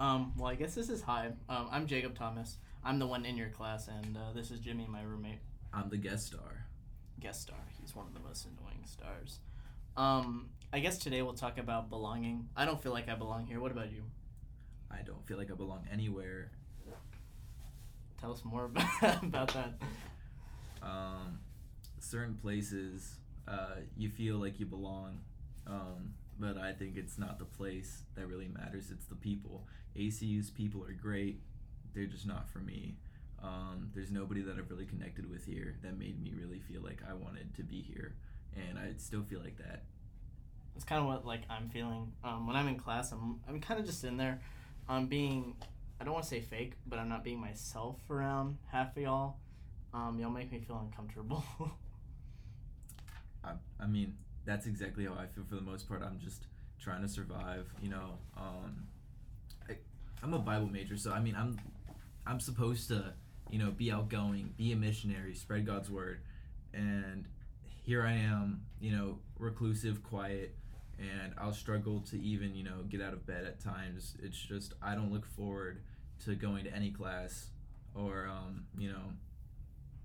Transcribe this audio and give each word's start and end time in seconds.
Um, 0.00 0.32
well, 0.36 0.46
I 0.48 0.54
guess 0.54 0.74
this 0.74 0.88
is 0.88 1.02
hi. 1.02 1.30
Um, 1.48 1.68
I'm 1.72 1.86
Jacob 1.86 2.16
Thomas. 2.16 2.56
I'm 2.84 3.00
the 3.00 3.06
one 3.06 3.24
in 3.24 3.36
your 3.36 3.48
class, 3.48 3.88
and 3.88 4.16
uh, 4.16 4.32
this 4.32 4.52
is 4.52 4.60
Jimmy, 4.60 4.86
my 4.88 5.02
roommate. 5.02 5.40
I'm 5.72 5.88
the 5.88 5.96
guest 5.96 6.26
star. 6.28 6.66
Guest 7.18 7.42
star. 7.42 7.58
He's 7.80 7.96
one 7.96 8.06
of 8.06 8.14
the 8.14 8.20
most 8.20 8.46
annoying 8.46 8.84
stars. 8.86 9.40
Um, 9.96 10.50
I 10.72 10.78
guess 10.78 10.98
today 10.98 11.22
we'll 11.22 11.34
talk 11.34 11.58
about 11.58 11.90
belonging. 11.90 12.48
I 12.56 12.64
don't 12.64 12.80
feel 12.80 12.92
like 12.92 13.08
I 13.08 13.16
belong 13.16 13.46
here. 13.46 13.58
What 13.58 13.72
about 13.72 13.90
you? 13.90 14.04
I 14.88 15.02
don't 15.04 15.26
feel 15.26 15.36
like 15.36 15.50
I 15.50 15.54
belong 15.54 15.84
anywhere. 15.92 16.52
Tell 18.20 18.30
us 18.32 18.44
more 18.44 18.66
about, 18.66 19.22
about 19.24 19.48
that. 19.54 19.74
Um, 20.80 21.40
certain 21.98 22.36
places, 22.36 23.16
uh, 23.48 23.80
you 23.96 24.10
feel 24.10 24.36
like 24.36 24.60
you 24.60 24.66
belong, 24.66 25.18
um, 25.66 26.14
but 26.38 26.56
I 26.56 26.72
think 26.72 26.96
it's 26.96 27.18
not 27.18 27.38
the 27.38 27.44
place 27.44 28.02
that 28.14 28.26
really 28.26 28.48
matters. 28.48 28.90
It's 28.90 29.06
the 29.06 29.14
people. 29.14 29.66
ACU's 29.96 30.50
people 30.50 30.84
are 30.84 30.92
great. 30.92 31.40
They're 31.94 32.06
just 32.06 32.26
not 32.26 32.48
for 32.48 32.58
me. 32.58 32.96
Um, 33.42 33.90
there's 33.94 34.10
nobody 34.10 34.42
that 34.42 34.56
I've 34.58 34.70
really 34.70 34.86
connected 34.86 35.28
with 35.28 35.44
here 35.44 35.76
that 35.82 35.98
made 35.98 36.20
me 36.22 36.32
really 36.36 36.60
feel 36.60 36.82
like 36.82 37.02
I 37.08 37.14
wanted 37.14 37.54
to 37.56 37.62
be 37.62 37.82
here, 37.82 38.16
and 38.56 38.78
I 38.78 38.94
still 38.96 39.22
feel 39.22 39.40
like 39.40 39.58
that. 39.58 39.84
It's 40.74 40.84
kind 40.84 41.00
of 41.00 41.06
what 41.06 41.24
like 41.26 41.42
I'm 41.48 41.68
feeling. 41.68 42.12
Um, 42.24 42.46
when 42.46 42.56
I'm 42.56 42.68
in 42.68 42.78
class, 42.78 43.12
I'm 43.12 43.40
I'm 43.48 43.60
kind 43.60 43.80
of 43.80 43.86
just 43.86 44.04
in 44.04 44.16
there. 44.16 44.40
I'm 44.88 45.06
being 45.06 45.54
I 46.00 46.04
don't 46.04 46.14
want 46.14 46.24
to 46.24 46.30
say 46.30 46.40
fake, 46.40 46.74
but 46.86 46.98
I'm 46.98 47.08
not 47.08 47.24
being 47.24 47.40
myself 47.40 47.96
around 48.08 48.58
half 48.70 48.96
of 48.96 49.02
y'all. 49.02 49.36
Um, 49.92 50.18
y'all 50.20 50.30
make 50.30 50.52
me 50.52 50.60
feel 50.60 50.78
uncomfortable. 50.78 51.42
I, 53.44 53.52
I 53.80 53.86
mean, 53.86 54.14
that's 54.44 54.66
exactly 54.66 55.04
how 55.04 55.12
I 55.12 55.26
feel 55.26 55.44
for 55.48 55.56
the 55.56 55.60
most 55.60 55.88
part. 55.88 56.02
I'm 56.02 56.18
just 56.18 56.46
trying 56.80 57.02
to 57.02 57.08
survive. 57.08 57.66
You 57.82 57.90
know, 57.90 58.18
um, 58.36 58.86
I, 59.68 59.76
I'm 60.22 60.34
a 60.34 60.38
Bible 60.38 60.68
major, 60.68 60.96
so 60.96 61.12
I 61.12 61.20
mean, 61.20 61.36
I'm 61.36 61.58
I'm 62.26 62.40
supposed 62.40 62.88
to, 62.88 63.12
you 63.50 63.58
know, 63.58 63.70
be 63.70 63.90
outgoing, 63.90 64.54
be 64.56 64.72
a 64.72 64.76
missionary, 64.76 65.34
spread 65.34 65.66
God's 65.66 65.90
word, 65.90 66.20
and 66.72 67.26
here 67.84 68.04
I 68.04 68.12
am, 68.12 68.62
you 68.80 68.92
know, 68.92 69.18
reclusive, 69.38 70.02
quiet, 70.02 70.54
and 70.98 71.32
I'll 71.38 71.54
struggle 71.54 72.00
to 72.10 72.20
even, 72.20 72.54
you 72.54 72.64
know, 72.64 72.82
get 72.88 73.00
out 73.00 73.12
of 73.12 73.26
bed 73.26 73.44
at 73.44 73.60
times. 73.60 74.14
It's 74.22 74.36
just 74.38 74.74
I 74.82 74.94
don't 74.94 75.12
look 75.12 75.24
forward 75.24 75.80
to 76.24 76.34
going 76.34 76.64
to 76.64 76.74
any 76.74 76.90
class 76.90 77.46
or, 77.94 78.26
um, 78.28 78.64
you 78.76 78.90
know, 78.90 79.12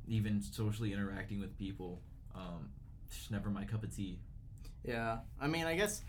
even 0.07 0.41
socially 0.41 0.93
interacting 0.93 1.39
with 1.39 1.57
people. 1.57 2.01
Um, 2.35 2.69
just 3.15 3.31
never 3.31 3.49
my 3.49 3.65
cup 3.65 3.83
of 3.83 3.95
tea. 3.95 4.19
Yeah, 4.83 5.19
I 5.39 5.47
mean, 5.47 5.65
I 5.65 5.75
guess 5.75 6.01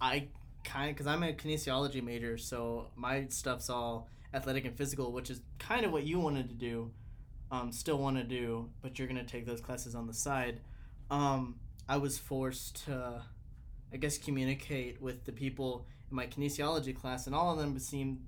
I 0.00 0.28
kind 0.64 0.90
of 0.90 0.96
because 0.96 1.06
I'm 1.06 1.22
a 1.22 1.32
kinesiology 1.32 2.02
major, 2.02 2.38
so 2.38 2.90
my 2.96 3.26
stuff's 3.28 3.68
all 3.68 4.08
athletic 4.34 4.64
and 4.64 4.76
physical, 4.76 5.12
which 5.12 5.30
is 5.30 5.40
kind 5.58 5.84
of 5.84 5.92
what 5.92 6.04
you 6.04 6.18
wanted 6.18 6.48
to 6.48 6.54
do, 6.54 6.90
um, 7.50 7.70
still 7.72 7.98
want 7.98 8.16
to 8.16 8.24
do, 8.24 8.70
but 8.80 8.98
you're 8.98 9.08
gonna 9.08 9.24
take 9.24 9.46
those 9.46 9.60
classes 9.60 9.94
on 9.94 10.06
the 10.06 10.14
side. 10.14 10.60
Um, 11.10 11.56
I 11.88 11.98
was 11.98 12.18
forced 12.18 12.84
to, 12.86 13.22
I 13.92 13.96
guess, 13.96 14.16
communicate 14.16 15.02
with 15.02 15.24
the 15.24 15.32
people 15.32 15.86
in 16.10 16.16
my 16.16 16.26
kinesiology 16.26 16.96
class, 16.98 17.26
and 17.26 17.34
all 17.34 17.52
of 17.52 17.58
them 17.58 17.78
seem 17.78 18.20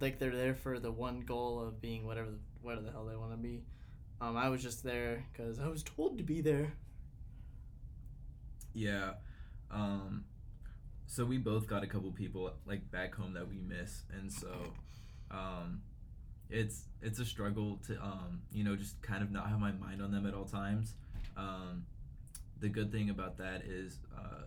like 0.00 0.18
they're 0.18 0.34
there 0.34 0.54
for 0.54 0.78
the 0.78 0.90
one 0.90 1.20
goal 1.20 1.60
of 1.60 1.80
being 1.80 2.06
whatever 2.06 2.30
the, 2.30 2.38
whatever 2.60 2.82
the 2.82 2.92
hell 2.92 3.04
they 3.04 3.16
want 3.16 3.32
to 3.32 3.36
be. 3.36 3.62
Um, 4.20 4.36
I 4.36 4.48
was 4.50 4.62
just 4.62 4.84
there 4.84 5.24
because 5.32 5.58
I 5.58 5.66
was 5.66 5.82
told 5.82 6.18
to 6.18 6.24
be 6.24 6.40
there. 6.40 6.74
Yeah. 8.74 9.12
Um, 9.70 10.24
so 11.06 11.24
we 11.24 11.38
both 11.38 11.66
got 11.66 11.82
a 11.82 11.86
couple 11.86 12.10
people 12.12 12.52
like 12.66 12.90
back 12.90 13.14
home 13.14 13.34
that 13.34 13.48
we 13.48 13.56
miss, 13.58 14.02
and 14.18 14.32
so 14.32 14.48
um, 15.30 15.82
it's 16.50 16.84
it's 17.02 17.18
a 17.18 17.24
struggle 17.24 17.78
to 17.86 17.94
um, 18.02 18.40
you 18.52 18.64
know 18.64 18.76
just 18.76 19.00
kind 19.02 19.22
of 19.22 19.30
not 19.30 19.48
have 19.48 19.60
my 19.60 19.72
mind 19.72 20.02
on 20.02 20.10
them 20.10 20.26
at 20.26 20.34
all 20.34 20.44
times. 20.44 20.94
Um, 21.36 21.84
the 22.60 22.68
good 22.68 22.92
thing 22.92 23.10
about 23.10 23.36
that 23.38 23.62
is 23.66 23.98
uh, 24.16 24.44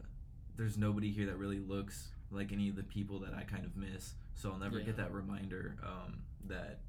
there's 0.57 0.77
nobody 0.77 1.11
here 1.11 1.25
that 1.27 1.37
really 1.37 1.59
looks 1.59 2.09
like 2.31 2.51
any 2.51 2.69
of 2.69 2.75
the 2.75 2.83
people 2.83 3.19
that 3.19 3.33
I 3.33 3.43
kind 3.43 3.65
of 3.65 3.75
miss, 3.75 4.13
so 4.35 4.51
I'll 4.51 4.57
never 4.59 4.79
Yeah. 4.79 4.85
get 4.85 4.97
that 4.97 5.11
reminder 5.13 5.75
um, 5.83 6.19
that 6.47 6.79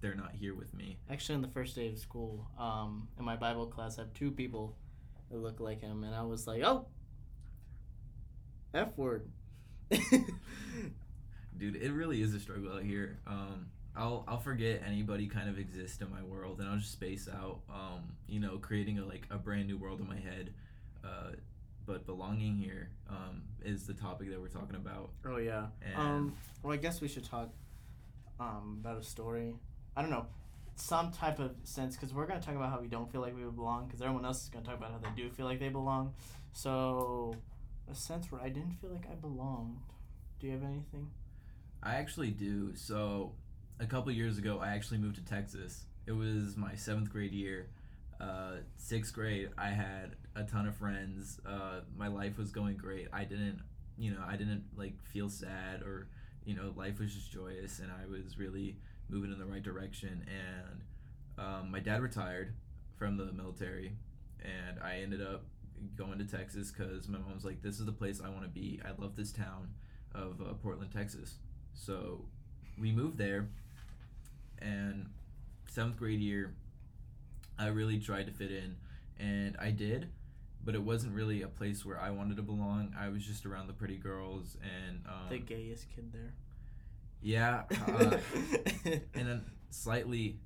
they're 0.00 0.14
not 0.16 0.32
here 0.32 0.54
with 0.54 0.74
me. 0.74 0.98
Actually, 1.10 1.36
on 1.36 1.42
the 1.42 1.48
first 1.48 1.76
day 1.76 1.88
of 1.90 1.98
school, 1.98 2.46
um, 2.58 3.06
in 3.18 3.24
my 3.24 3.36
Bible 3.36 3.66
class, 3.66 3.98
I 3.98 4.02
have 4.02 4.14
two 4.14 4.30
people 4.32 4.76
that 5.32 5.38
look 5.38 5.60
like 5.60 5.80
him, 5.80 6.04
and 6.04 6.14
I 6.14 6.22
was 6.22 6.46
like, 6.46 6.62
"Oh, 6.62 6.86
f 8.74 8.96
word." 8.96 9.28
dude 11.58 11.76
it 11.76 11.92
really 11.92 12.22
is 12.22 12.32
a 12.34 12.40
struggle 12.40 12.72
out 12.72 12.82
here 12.82 13.18
um 13.26 13.66
i'll 13.94 14.24
i'll 14.26 14.40
forget 14.40 14.82
anybody 14.86 15.26
kind 15.26 15.50
of 15.50 15.58
exists 15.58 16.00
in 16.00 16.10
my 16.10 16.22
world 16.22 16.60
and 16.60 16.68
i'll 16.68 16.78
just 16.78 16.92
space 16.92 17.28
out 17.28 17.60
um 17.68 18.00
you 18.26 18.40
know 18.40 18.56
creating 18.56 18.98
a 18.98 19.04
like 19.04 19.26
a 19.30 19.36
brand 19.36 19.66
new 19.66 19.76
world 19.76 20.00
in 20.00 20.08
my 20.08 20.16
head 20.16 20.54
uh 21.04 21.32
but 21.84 22.06
belonging 22.06 22.56
here 22.56 22.88
um 23.10 23.42
is 23.64 23.86
the 23.86 23.92
topic 23.92 24.30
that 24.30 24.40
we're 24.40 24.48
talking 24.48 24.76
about 24.76 25.10
oh 25.26 25.36
yeah. 25.36 25.66
and 25.84 25.96
Um. 25.96 26.36
Well, 26.62 26.72
I 26.72 26.76
guess 26.76 27.00
we 27.00 27.08
should 27.08 27.24
talk 27.24 27.50
um 28.40 28.78
about 28.80 28.98
a 28.98 29.02
story. 29.04 29.54
I 29.96 30.00
don't 30.00 30.10
know, 30.10 30.26
some 30.76 31.12
type 31.12 31.38
of 31.38 31.52
sense, 31.64 31.96
because 31.96 32.12
we're 32.14 32.26
gonna 32.26 32.40
talk 32.40 32.54
about 32.54 32.70
how 32.70 32.80
we 32.80 32.88
don't 32.88 33.10
feel 33.10 33.20
like 33.20 33.36
we 33.36 33.42
belong, 33.44 33.86
because 33.86 34.00
everyone 34.02 34.24
else 34.24 34.42
is 34.44 34.48
gonna 34.48 34.64
talk 34.64 34.76
about 34.76 34.90
how 34.92 34.98
they 34.98 35.10
do 35.16 35.30
feel 35.30 35.46
like 35.46 35.60
they 35.60 35.68
belong. 35.68 36.14
So, 36.52 37.34
a 37.90 37.94
sense 37.94 38.30
where 38.30 38.40
I 38.40 38.48
didn't 38.48 38.72
feel 38.80 38.90
like 38.90 39.06
I 39.10 39.14
belonged. 39.14 39.78
Do 40.40 40.46
you 40.46 40.52
have 40.54 40.62
anything? 40.62 41.10
i 41.82 41.94
actually 41.96 42.30
do 42.30 42.74
so 42.76 43.32
a 43.80 43.86
couple 43.86 44.12
years 44.12 44.38
ago 44.38 44.58
i 44.62 44.68
actually 44.68 44.98
moved 44.98 45.16
to 45.16 45.24
texas 45.24 45.84
it 46.06 46.12
was 46.12 46.56
my 46.56 46.74
seventh 46.74 47.10
grade 47.10 47.32
year 47.32 47.68
uh, 48.20 48.58
sixth 48.76 49.12
grade 49.12 49.48
i 49.58 49.68
had 49.68 50.14
a 50.36 50.44
ton 50.44 50.66
of 50.66 50.76
friends 50.76 51.40
uh, 51.44 51.80
my 51.96 52.06
life 52.06 52.38
was 52.38 52.52
going 52.52 52.76
great 52.76 53.08
i 53.12 53.24
didn't 53.24 53.58
you 53.98 54.12
know 54.12 54.20
i 54.28 54.36
didn't 54.36 54.62
like 54.76 54.94
feel 55.12 55.28
sad 55.28 55.82
or 55.82 56.06
you 56.44 56.54
know 56.54 56.72
life 56.76 57.00
was 57.00 57.12
just 57.12 57.32
joyous 57.32 57.80
and 57.80 57.90
i 57.90 58.06
was 58.06 58.38
really 58.38 58.76
moving 59.12 59.30
in 59.32 59.38
the 59.38 59.44
right 59.44 59.62
direction 59.62 60.26
and 60.26 60.80
um, 61.38 61.70
my 61.70 61.78
dad 61.78 62.00
retired 62.02 62.54
from 62.96 63.16
the 63.16 63.26
military 63.32 63.92
and 64.42 64.78
i 64.82 64.96
ended 64.96 65.20
up 65.22 65.44
going 65.96 66.18
to 66.18 66.24
texas 66.24 66.70
because 66.72 67.08
my 67.08 67.18
mom's 67.18 67.44
like 67.44 67.60
this 67.62 67.78
is 67.78 67.86
the 67.86 67.92
place 67.92 68.20
i 68.24 68.28
want 68.28 68.42
to 68.42 68.48
be. 68.48 68.80
I 68.84 69.00
love 69.00 69.16
this 69.16 69.32
town 69.32 69.68
of 70.14 70.40
uh, 70.40 70.54
portland 70.62 70.92
texas. 70.92 71.34
So 71.74 72.24
we 72.78 72.92
moved 72.92 73.18
there 73.18 73.48
and 74.60 75.08
seventh 75.68 75.96
grade 75.96 76.20
year 76.20 76.54
i 77.58 77.66
really 77.66 77.98
tried 77.98 78.26
to 78.26 78.32
fit 78.32 78.50
in 78.50 78.76
and 79.18 79.56
i 79.60 79.70
did 79.70 80.08
but 80.64 80.74
it 80.74 80.82
wasn't 80.82 81.12
really 81.12 81.42
a 81.42 81.48
place 81.48 81.84
where 81.84 82.00
i 82.00 82.10
wanted 82.10 82.36
to 82.36 82.42
belong. 82.42 82.94
I 82.98 83.08
was 83.08 83.24
just 83.24 83.44
around 83.46 83.66
the 83.66 83.72
pretty 83.72 83.96
girls 83.96 84.56
and 84.62 85.04
um, 85.06 85.28
the 85.28 85.38
gayest 85.38 85.86
kid 85.94 86.12
there. 86.12 86.34
Yeah 87.22 87.62
uh, 87.88 88.16
and 88.84 89.26
then 89.28 89.44
slightly 89.70 90.38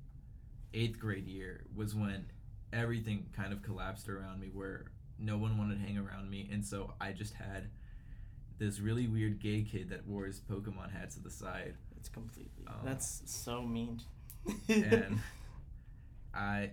eighth 0.73 0.99
grade 0.99 1.27
year 1.27 1.63
was 1.75 1.95
when 1.95 2.25
everything 2.73 3.25
kind 3.35 3.51
of 3.51 3.61
collapsed 3.63 4.09
around 4.09 4.39
me 4.39 4.49
where 4.53 4.85
no 5.19 5.37
one 5.37 5.57
wanted 5.57 5.75
to 5.75 5.81
hang 5.81 5.97
around 5.97 6.29
me 6.29 6.47
and 6.51 6.63
so 6.65 6.93
i 7.01 7.11
just 7.11 7.33
had 7.33 7.69
this 8.59 8.79
really 8.79 9.07
weird 9.07 9.39
gay 9.39 9.63
kid 9.63 9.89
that 9.89 10.05
wore 10.07 10.25
his 10.25 10.39
pokemon 10.39 10.91
hats 10.91 11.15
to 11.15 11.21
the 11.21 11.29
side 11.29 11.75
It's 11.97 12.09
completely. 12.09 12.65
Oh. 12.67 12.73
That's 12.83 13.21
so 13.25 13.61
mean. 13.61 14.01
and 14.69 15.19
i 16.33 16.69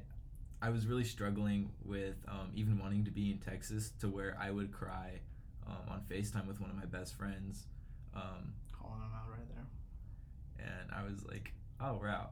i 0.62 0.70
was 0.70 0.86
really 0.86 1.04
struggling 1.04 1.70
with 1.84 2.16
um, 2.28 2.50
even 2.54 2.78
wanting 2.78 3.04
to 3.04 3.10
be 3.10 3.30
in 3.30 3.38
texas 3.38 3.92
to 4.00 4.08
where 4.08 4.36
i 4.40 4.50
would 4.50 4.70
cry 4.72 5.20
um, 5.66 5.76
on 5.90 6.00
facetime 6.10 6.46
with 6.46 6.60
one 6.60 6.70
of 6.70 6.76
my 6.76 6.84
best 6.84 7.16
friends 7.16 7.64
um, 8.14 8.52
calling 8.78 9.00
him 9.00 9.10
out 9.14 9.30
right 9.30 9.48
there. 9.48 9.53
I 11.06 11.10
was 11.10 11.24
like, 11.26 11.52
"Oh 11.80 12.00
wow!" 12.02 12.30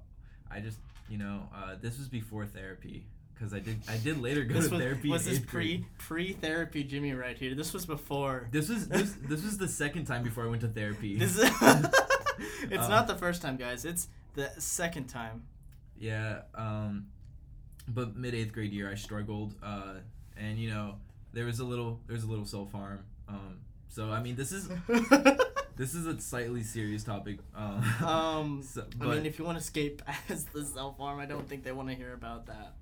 I 0.50 0.60
just, 0.60 0.78
you 1.08 1.18
know, 1.18 1.48
uh, 1.54 1.76
this 1.80 1.98
was 1.98 2.08
before 2.08 2.46
therapy 2.46 3.06
because 3.34 3.52
I 3.54 3.58
did, 3.60 3.80
I 3.88 3.96
did 3.96 4.20
later 4.20 4.44
go 4.44 4.54
this 4.54 4.66
to 4.68 4.74
was, 4.74 4.80
therapy. 4.82 5.08
was 5.10 5.24
this 5.24 5.38
pre 5.40 5.84
pre 5.98 6.32
therapy 6.32 6.84
Jimmy 6.84 7.12
right 7.12 7.36
here? 7.36 7.54
This 7.54 7.72
was 7.72 7.86
before. 7.86 8.48
This 8.52 8.68
was 8.68 8.88
this 8.88 9.12
this 9.28 9.42
was 9.44 9.58
the 9.58 9.68
second 9.68 10.04
time 10.06 10.22
before 10.22 10.44
I 10.44 10.48
went 10.48 10.60
to 10.62 10.68
therapy. 10.68 11.16
This 11.16 11.36
is, 11.36 11.42
it's 12.70 12.84
Um, 12.84 12.90
not 12.90 13.06
the 13.06 13.16
first 13.16 13.42
time, 13.42 13.56
guys. 13.56 13.84
It's 13.84 14.08
the 14.34 14.50
second 14.58 15.06
time. 15.06 15.42
yeah, 15.98 16.42
um, 16.54 17.06
but 17.88 18.16
mid 18.16 18.34
eighth 18.34 18.52
grade 18.52 18.72
year 18.72 18.90
I 18.90 18.94
struggled, 18.94 19.54
uh, 19.62 19.94
and 20.36 20.58
you 20.58 20.70
know 20.70 20.96
there 21.32 21.46
was 21.46 21.60
a 21.60 21.64
little 21.64 22.00
there 22.06 22.14
was 22.14 22.24
a 22.24 22.28
little 22.28 22.46
self 22.46 22.72
harm. 22.72 23.00
Um, 23.28 23.58
so 23.88 24.10
I 24.10 24.20
mean 24.22 24.36
this 24.36 24.52
is 24.52 24.68
this 25.76 25.94
is 25.94 26.06
a 26.06 26.20
slightly 26.20 26.62
serious 26.62 27.04
topic. 27.04 27.38
Um, 27.54 27.82
um, 28.06 28.62
so- 28.66 28.86
I 29.00 29.04
mean, 29.06 29.26
if 29.26 29.38
you 29.38 29.44
want 29.44 29.58
to 29.58 29.62
escape 29.62 30.02
as 30.28 30.44
the 30.46 30.64
self 30.64 30.98
harm, 30.98 31.18
I 31.20 31.26
don't 31.26 31.48
think 31.48 31.64
they 31.64 31.72
want 31.72 31.88
to 31.88 31.94
hear 31.94 32.12
about 32.14 32.46
that. 32.46 32.74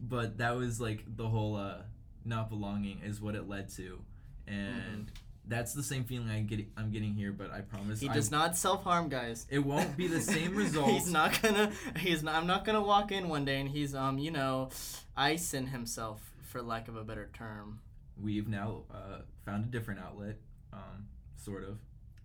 but 0.00 0.38
that 0.38 0.56
was 0.56 0.80
like 0.80 1.04
the 1.16 1.28
whole 1.28 1.56
uh 1.56 1.82
not 2.24 2.48
belonging 2.50 3.00
is 3.04 3.20
what 3.20 3.34
it 3.34 3.48
led 3.48 3.68
to 3.70 3.98
and 4.46 5.10
that's 5.46 5.72
the 5.72 5.82
same 5.82 6.04
feeling 6.04 6.28
I 6.28 6.40
get 6.42 6.66
I'm 6.76 6.90
getting 6.90 7.14
here, 7.14 7.32
but 7.32 7.50
I 7.50 7.60
promise 7.62 8.00
He 8.00 8.08
I- 8.08 8.12
does 8.14 8.30
not 8.30 8.56
self 8.56 8.84
harm, 8.84 9.08
guys. 9.08 9.46
it 9.50 9.58
won't 9.60 9.96
be 9.96 10.06
the 10.06 10.20
same 10.20 10.54
result. 10.54 10.90
he's 10.90 11.10
not 11.10 11.40
gonna. 11.42 11.72
He's 11.98 12.22
not. 12.22 12.34
I'm 12.36 12.46
not 12.46 12.64
gonna 12.64 12.82
walk 12.82 13.10
in 13.10 13.28
one 13.28 13.44
day 13.44 13.58
and 13.60 13.68
he's 13.68 13.94
um 13.94 14.18
you 14.18 14.30
know, 14.30 14.68
icing 15.16 15.66
himself 15.68 16.20
for 16.42 16.62
lack 16.62 16.88
of 16.88 16.96
a 16.96 17.02
better 17.04 17.30
term. 17.32 17.80
We've 18.20 18.46
now 18.48 18.82
uh, 18.92 19.20
found 19.46 19.64
a 19.64 19.68
different 19.68 20.00
outlet, 20.00 20.36
um, 20.72 21.08
sort 21.36 21.64
of. 21.64 21.78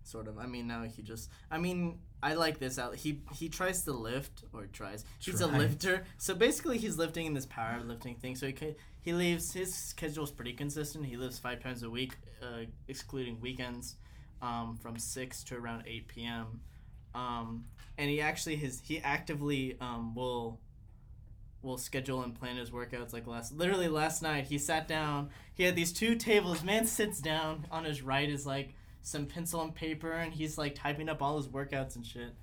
Sort 0.06 0.28
of. 0.28 0.38
I 0.38 0.46
mean, 0.46 0.68
now 0.68 0.84
he 0.84 1.02
just. 1.02 1.30
I 1.50 1.58
mean, 1.58 1.98
I 2.22 2.34
like 2.34 2.58
this 2.60 2.78
out. 2.78 2.94
He 2.94 3.22
he 3.34 3.48
tries 3.48 3.82
to 3.84 3.92
lift 3.92 4.44
or 4.52 4.66
tries. 4.66 5.04
He's 5.18 5.40
a 5.40 5.48
lifter. 5.48 6.04
So 6.16 6.34
basically, 6.34 6.78
he's 6.78 6.96
lifting 6.96 7.26
in 7.26 7.34
this 7.34 7.46
powerlifting 7.46 8.16
thing. 8.18 8.36
So 8.36 8.46
he 8.46 8.52
ca- 8.52 8.76
he 9.00 9.12
leaves. 9.12 9.52
His 9.52 9.74
schedule's 9.74 10.30
pretty 10.30 10.52
consistent. 10.52 11.06
He 11.06 11.16
lives 11.16 11.40
five 11.40 11.60
times 11.60 11.82
a 11.82 11.90
week, 11.90 12.16
uh, 12.40 12.66
excluding 12.86 13.40
weekends, 13.40 13.96
um, 14.40 14.78
from 14.80 14.96
six 14.96 15.42
to 15.44 15.56
around 15.56 15.84
eight 15.88 16.06
p.m. 16.06 16.60
Um, 17.14 17.64
and 17.98 18.08
he 18.08 18.20
actually 18.20 18.56
his 18.56 18.80
he 18.84 19.00
actively 19.00 19.76
um 19.80 20.14
will 20.14 20.60
will 21.62 21.78
schedule 21.78 22.22
and 22.22 22.34
plan 22.34 22.56
his 22.56 22.70
workouts 22.70 23.12
like 23.12 23.26
last 23.26 23.52
literally 23.52 23.88
last 23.88 24.22
night 24.22 24.44
he 24.44 24.58
sat 24.58 24.86
down 24.86 25.30
he 25.54 25.64
had 25.64 25.74
these 25.74 25.92
two 25.92 26.14
tables 26.14 26.62
man 26.62 26.86
sits 26.86 27.20
down 27.20 27.66
on 27.72 27.84
his 27.84 28.02
right 28.02 28.28
is 28.28 28.46
like 28.46 28.74
some 29.06 29.24
pencil 29.24 29.62
and 29.62 29.72
paper 29.72 30.10
and 30.10 30.34
he's 30.34 30.58
like 30.58 30.74
typing 30.74 31.08
up 31.08 31.22
all 31.22 31.36
his 31.36 31.46
workouts 31.46 31.94
and 31.94 32.04
shit. 32.04 32.34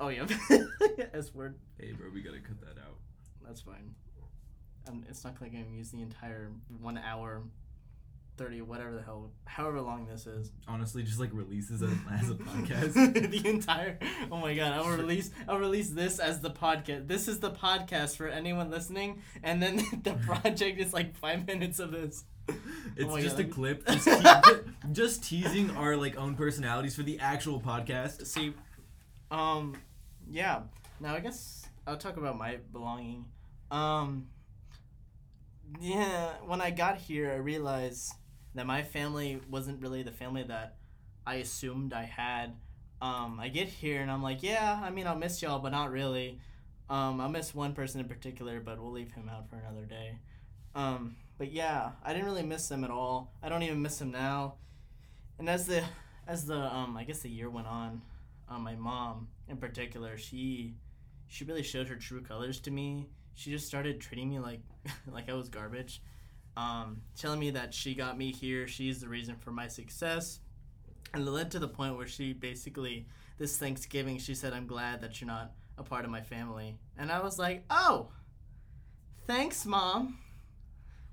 Oh 0.00 0.08
yeah. 0.08 0.26
S 1.12 1.34
word. 1.34 1.56
Hey, 1.78 1.92
bro, 1.92 2.08
we 2.12 2.22
gotta 2.22 2.40
cut 2.40 2.58
that 2.62 2.80
out. 2.80 2.96
that's 3.44 3.60
fine. 3.60 3.94
Um, 4.88 5.04
it's 5.10 5.22
not 5.22 5.38
like 5.42 5.52
i'm 5.52 5.64
gonna 5.64 5.76
use 5.76 5.90
the 5.90 6.00
entire 6.00 6.50
one 6.80 6.96
hour 6.96 7.42
30 8.40 8.62
whatever 8.62 8.94
the 8.96 9.02
hell 9.02 9.30
however 9.44 9.82
long 9.82 10.06
this 10.06 10.26
is 10.26 10.50
Honestly, 10.66 11.02
just 11.02 11.20
like 11.20 11.28
releases 11.34 11.82
it 11.82 11.90
as 12.10 12.30
a 12.30 12.34
podcast. 12.48 12.94
the 12.94 13.46
entire 13.46 13.98
oh 14.32 14.38
my 14.38 14.54
god 14.54 14.72
i'll 14.72 14.96
release 14.96 15.30
i'll 15.46 15.58
release 15.58 15.90
this 15.90 16.18
as 16.18 16.40
the 16.40 16.48
podcast 16.50 17.06
this 17.06 17.28
is 17.28 17.40
the 17.40 17.50
podcast 17.50 18.16
for 18.16 18.28
anyone 18.28 18.70
listening 18.70 19.20
and 19.42 19.62
then 19.62 19.76
the 20.04 20.14
project 20.26 20.80
is 20.80 20.94
like 20.94 21.14
five 21.16 21.46
minutes 21.46 21.78
of 21.80 21.90
this 21.92 22.24
It's 22.96 23.12
my 23.12 23.20
just 23.20 23.36
God. 23.36 23.44
a 23.46 23.48
clip, 23.50 23.86
just, 23.86 24.06
te- 24.44 24.70
just 24.92 25.22
teasing 25.24 25.70
our 25.72 25.94
like 25.94 26.16
own 26.16 26.34
personalities 26.34 26.96
for 26.96 27.02
the 27.02 27.18
actual 27.20 27.60
podcast. 27.60 28.26
see 28.26 28.54
um 29.30 29.76
yeah 30.30 30.62
now 30.98 31.14
i 31.14 31.20
guess 31.20 31.66
i'll 31.86 31.98
talk 31.98 32.16
about 32.16 32.38
my 32.38 32.56
belonging 32.72 33.26
um 33.70 34.26
yeah 35.80 36.30
when 36.46 36.60
i 36.62 36.70
got 36.70 36.96
here 36.96 37.30
i 37.30 37.36
realized 37.36 38.14
that 38.54 38.66
my 38.66 38.82
family 38.82 39.40
wasn't 39.48 39.80
really 39.82 40.02
the 40.02 40.12
family 40.12 40.42
that 40.42 40.76
i 41.26 41.36
assumed 41.36 41.92
i 41.92 42.02
had. 42.04 42.54
Um 43.02 43.38
i 43.40 43.48
get 43.48 43.68
here 43.68 44.00
and 44.02 44.10
i'm 44.10 44.22
like 44.22 44.42
yeah 44.42 44.80
i 44.82 44.90
mean 44.90 45.06
i'll 45.06 45.16
miss 45.16 45.42
y'all 45.42 45.58
but 45.58 45.72
not 45.72 45.90
really. 45.90 46.38
Um 46.88 47.20
i'll 47.20 47.28
miss 47.28 47.54
one 47.54 47.74
person 47.74 48.00
in 48.00 48.08
particular 48.08 48.60
but 48.60 48.80
we'll 48.80 48.92
leave 48.92 49.12
him 49.12 49.30
out 49.32 49.48
for 49.48 49.56
another 49.56 49.84
day. 49.86 50.18
Um 50.74 51.16
but 51.38 51.52
yeah 51.52 51.92
i 52.04 52.12
didn't 52.12 52.26
really 52.26 52.42
miss 52.42 52.68
them 52.68 52.84
at 52.84 52.90
all. 52.90 53.32
I 53.42 53.48
don't 53.48 53.62
even 53.62 53.82
miss 53.82 53.98
them 53.98 54.10
now. 54.10 54.54
And 55.38 55.48
as 55.48 55.66
the 55.66 55.82
as 56.26 56.46
the 56.46 56.56
um 56.56 56.96
i 56.96 57.04
guess 57.04 57.20
the 57.20 57.30
year 57.30 57.48
went 57.50 57.66
on 57.66 58.02
um, 58.48 58.62
my 58.62 58.74
mom 58.74 59.28
in 59.48 59.56
particular 59.56 60.16
she 60.16 60.74
she 61.28 61.44
really 61.44 61.62
showed 61.62 61.86
her 61.88 61.94
true 61.94 62.20
colors 62.20 62.58
to 62.60 62.72
me. 62.72 63.06
She 63.34 63.50
just 63.50 63.66
started 63.66 64.00
treating 64.00 64.28
me 64.28 64.40
like 64.40 64.60
like 65.12 65.28
i 65.28 65.32
was 65.34 65.48
garbage 65.48 66.02
um, 66.56 67.02
telling 67.16 67.40
me 67.40 67.50
that 67.50 67.72
she 67.72 67.94
got 67.94 68.18
me 68.18 68.32
here 68.32 68.66
she's 68.66 69.00
the 69.00 69.08
reason 69.08 69.36
for 69.36 69.50
my 69.50 69.68
success. 69.68 70.40
And 71.12 71.26
it 71.26 71.30
led 71.30 71.50
to 71.52 71.58
the 71.58 71.68
point 71.68 71.96
where 71.96 72.06
she 72.06 72.32
basically 72.32 73.06
this 73.38 73.56
thanksgiving 73.56 74.18
she 74.18 74.34
said 74.34 74.52
i'm 74.52 74.66
glad 74.66 75.00
that 75.00 75.20
you're 75.20 75.26
not 75.28 75.52
a 75.78 75.82
part 75.82 76.04
of 76.04 76.10
my 76.10 76.20
family. 76.20 76.76
And 76.98 77.10
i 77.10 77.20
was 77.20 77.38
like 77.38 77.64
oh 77.70 78.08
thanks 79.26 79.64
mom. 79.64 80.18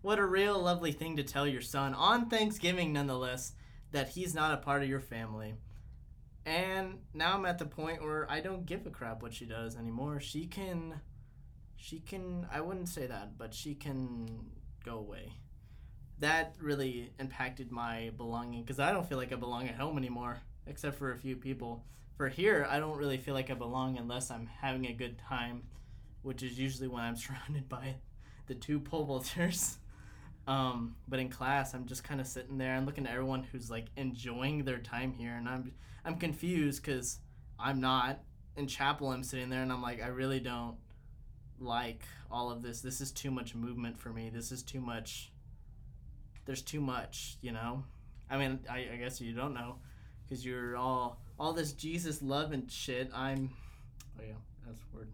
What 0.02 0.20
a 0.20 0.26
real 0.26 0.60
lovely 0.60 0.92
thing 0.92 1.18
to 1.18 1.24
tell 1.24 1.48
your 1.48 1.62
son 1.62 1.94
on 1.94 2.30
thanksgiving 2.30 2.94
nonetheless 2.94 3.54
that 3.92 4.10
he's 4.10 4.36
not 4.36 4.54
a 4.54 4.58
part 4.58 4.84
of 4.84 4.90
your 4.90 5.00
family. 5.00 5.56
And 6.46 7.00
now 7.14 7.36
I'm 7.36 7.46
at 7.46 7.58
the 7.58 7.66
point 7.66 8.02
where 8.02 8.30
I 8.32 8.40
don't 8.40 8.66
give 8.66 8.86
a 8.86 8.90
crap 8.90 9.22
what 9.22 9.34
she 9.34 9.46
does 9.46 9.76
anymore. 9.76 10.20
She 10.22 10.46
can 10.46 11.02
she 11.76 12.00
can 12.00 12.48
I 12.52 12.62
wouldn't 12.62 12.90
say 12.90 13.06
that, 13.06 13.38
but 13.38 13.54
she 13.54 13.76
can 13.76 14.46
go 14.88 14.98
away. 14.98 15.34
That 16.20 16.56
really 16.60 17.12
impacted 17.20 17.72
my 17.72 18.12
belonging 18.18 18.66
cuz 18.66 18.80
I 18.80 18.92
don't 18.92 19.08
feel 19.08 19.18
like 19.18 19.32
I 19.32 19.36
belong 19.36 19.68
at 19.68 19.76
home 19.76 19.98
anymore 19.98 20.42
except 20.66 20.98
for 20.98 21.12
a 21.12 21.18
few 21.18 21.36
people. 21.36 21.86
For 22.18 22.30
here, 22.30 22.68
I 22.70 22.80
don't 22.80 22.98
really 22.98 23.18
feel 23.18 23.34
like 23.34 23.50
I 23.50 23.54
belong 23.54 23.98
unless 23.98 24.32
I'm 24.32 24.48
having 24.48 24.88
a 24.88 24.94
good 24.94 25.20
time, 25.20 25.64
which 26.24 26.42
is 26.44 26.58
usually 26.60 26.88
when 26.88 27.04
I'm 27.04 27.16
surrounded 27.26 27.70
by 27.70 27.96
the 28.48 28.56
two 28.56 28.80
pole 28.80 29.06
vaulters. 29.08 29.78
Um, 30.48 30.96
but 31.08 31.20
in 31.20 31.30
class, 31.30 31.74
I'm 31.74 31.86
just 31.86 32.04
kind 32.04 32.22
of 32.22 32.28
sitting 32.28 32.58
there 32.58 32.76
and 32.76 32.86
looking 32.86 33.06
at 33.06 33.12
everyone 33.12 33.44
who's 33.44 33.70
like 33.70 33.88
enjoying 33.98 34.64
their 34.64 34.80
time 34.80 35.14
here, 35.14 35.36
and 35.36 35.48
I'm 35.48 35.74
I'm 36.06 36.16
confused 36.16 36.82
because 36.82 37.20
I'm 37.60 37.82
not. 37.82 38.20
In 38.56 38.66
chapel, 38.66 39.12
I'm 39.12 39.24
sitting 39.24 39.50
there 39.50 39.62
and 39.62 39.72
I'm 39.72 39.84
like, 39.84 40.02
I 40.02 40.08
really 40.08 40.40
don't 40.40 40.78
like 41.60 42.02
all 42.32 42.52
of 42.52 42.62
this. 42.62 42.82
This 42.82 43.02
is 43.02 43.12
too 43.12 43.32
much 43.32 43.56
movement 43.56 44.00
for 44.00 44.10
me. 44.10 44.30
This 44.30 44.52
is 44.52 44.64
too 44.64 44.82
much. 44.82 45.32
There's 46.46 46.62
too 46.62 46.82
much, 46.82 47.38
you 47.42 47.52
know. 47.52 47.84
I 48.30 48.38
mean, 48.38 48.60
I, 48.70 48.88
I 48.94 48.98
guess 48.98 49.22
you 49.22 49.34
don't 49.34 49.54
know, 49.54 49.78
because 50.24 50.46
you're 50.46 50.76
all 50.76 51.20
all 51.40 51.54
this 51.54 51.72
Jesus 51.72 52.22
love 52.22 52.52
and 52.52 52.70
shit. 52.72 53.10
I'm, 53.14 53.52
oh 54.20 54.24
yeah, 54.28 54.34
that's 54.66 54.82
word. 54.94 55.10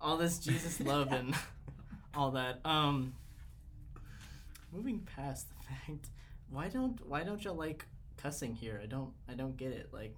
All 0.00 0.16
this 0.16 0.38
Jesus 0.38 0.80
love 0.84 1.12
and 1.12 1.34
all 2.14 2.32
that. 2.32 2.60
Um, 2.64 3.14
moving 4.72 5.00
past 5.16 5.48
the 5.48 5.64
fact, 5.64 6.10
why 6.50 6.68
don't 6.68 7.04
why 7.06 7.24
don't 7.24 7.42
y'all 7.44 7.54
like 7.54 7.84
cussing 8.16 8.54
here? 8.54 8.80
I 8.82 8.86
don't 8.86 9.12
I 9.28 9.34
don't 9.34 9.56
get 9.56 9.72
it. 9.72 9.88
Like, 9.92 10.14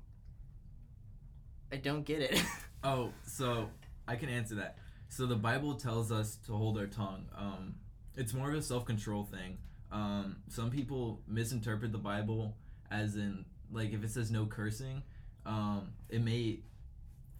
I 1.73 1.77
don't 1.77 2.05
get 2.05 2.21
it. 2.21 2.43
Oh, 2.85 3.11
so 3.27 3.69
I 4.07 4.15
can 4.15 4.29
answer 4.29 4.57
that. 4.57 4.77
So 5.09 5.27
the 5.27 5.37
Bible 5.37 5.75
tells 5.75 6.11
us 6.13 6.37
to 6.47 6.53
hold 6.53 6.79
our 6.79 6.87
tongue. 6.87 7.27
Um, 7.37 7.77
it's 8.17 8.35
more 8.35 8.51
of 8.51 8.57
a 8.57 8.63
self 8.63 8.85
control 8.85 9.25
thing. 9.25 9.59
Um, 9.93 10.37
some 10.49 10.71
people 10.71 11.23
misinterpret 11.29 11.93
the 11.93 11.99
Bible 11.99 12.57
as 12.91 13.17
in 13.17 13.45
like 13.73 13.93
if 13.93 14.05
it 14.05 14.11
says 14.11 14.31
no 14.31 14.47
cursing, 14.47 15.03
um, 15.45 15.89
it 16.09 16.23
may 16.23 16.61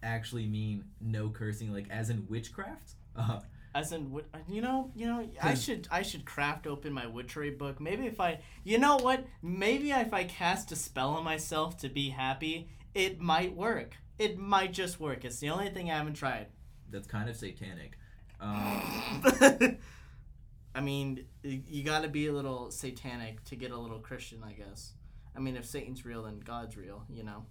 actually 0.03 0.45
mean 0.45 0.85
no 1.01 1.29
cursing, 1.29 1.73
like 1.73 1.89
as 1.89 2.09
in 2.09 2.25
witchcraft. 2.29 2.93
Uh, 3.15 3.39
As 3.75 3.91
in, 3.91 4.09
wood- 4.11 4.25
you 4.49 4.61
know, 4.61 4.91
you 4.95 5.05
know, 5.05 5.29
I 5.43 5.53
should 5.53 5.87
I 5.91 6.01
should 6.01 6.25
craft 6.25 6.65
open 6.65 6.91
my 6.93 7.05
witchery 7.05 7.51
book. 7.51 7.79
Maybe 7.79 8.07
if 8.07 8.19
I, 8.19 8.39
you 8.63 8.79
know 8.79 8.95
what? 8.97 9.27
Maybe 9.43 9.91
if 9.91 10.13
I 10.15 10.23
cast 10.23 10.71
a 10.71 10.75
spell 10.75 11.11
on 11.11 11.23
myself 11.23 11.77
to 11.79 11.89
be 11.89 12.09
happy, 12.09 12.69
it 12.95 13.19
might 13.19 13.55
work. 13.55 13.93
It 14.17 14.39
might 14.39 14.73
just 14.73 14.99
work. 14.99 15.25
It's 15.25 15.37
the 15.37 15.49
only 15.49 15.69
thing 15.69 15.91
I 15.91 15.97
haven't 15.97 16.15
tried. 16.15 16.47
That's 16.89 17.07
kind 17.07 17.29
of 17.29 17.35
satanic. 17.35 17.97
Um, 18.39 18.81
I 20.75 20.81
mean, 20.81 21.25
you 21.43 21.83
got 21.83 22.03
to 22.03 22.07
be 22.07 22.27
a 22.27 22.31
little 22.31 22.69
satanic 22.71 23.43
to 23.45 23.55
get 23.55 23.71
a 23.71 23.77
little 23.77 23.99
Christian, 23.99 24.43
I 24.45 24.53
guess. 24.53 24.93
I 25.35 25.39
mean, 25.39 25.57
if 25.57 25.65
Satan's 25.65 26.05
real, 26.05 26.23
then 26.23 26.39
God's 26.39 26.77
real. 26.77 27.03
You 27.09 27.23
know. 27.23 27.45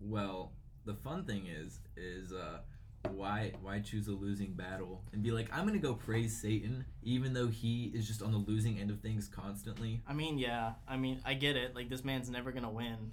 well, 0.00 0.52
the 0.84 0.94
fun 0.94 1.24
thing 1.24 1.46
is, 1.46 1.80
is 1.96 2.32
uh, 2.32 2.58
why 3.10 3.52
why 3.62 3.80
choose 3.80 4.08
a 4.08 4.12
losing 4.12 4.52
battle 4.52 5.02
and 5.12 5.22
be 5.22 5.30
like 5.30 5.48
I'm 5.52 5.66
gonna 5.66 5.78
go 5.78 5.94
praise 5.94 6.36
Satan 6.36 6.84
even 7.02 7.32
though 7.34 7.46
he 7.48 7.92
is 7.94 8.06
just 8.06 8.22
on 8.22 8.32
the 8.32 8.38
losing 8.38 8.78
end 8.78 8.90
of 8.90 9.00
things 9.00 9.28
constantly. 9.28 10.02
I 10.08 10.12
mean, 10.12 10.38
yeah. 10.38 10.72
I 10.88 10.96
mean, 10.96 11.20
I 11.24 11.34
get 11.34 11.56
it. 11.56 11.74
Like 11.74 11.88
this 11.88 12.04
man's 12.04 12.30
never 12.30 12.52
gonna 12.52 12.70
win. 12.70 13.12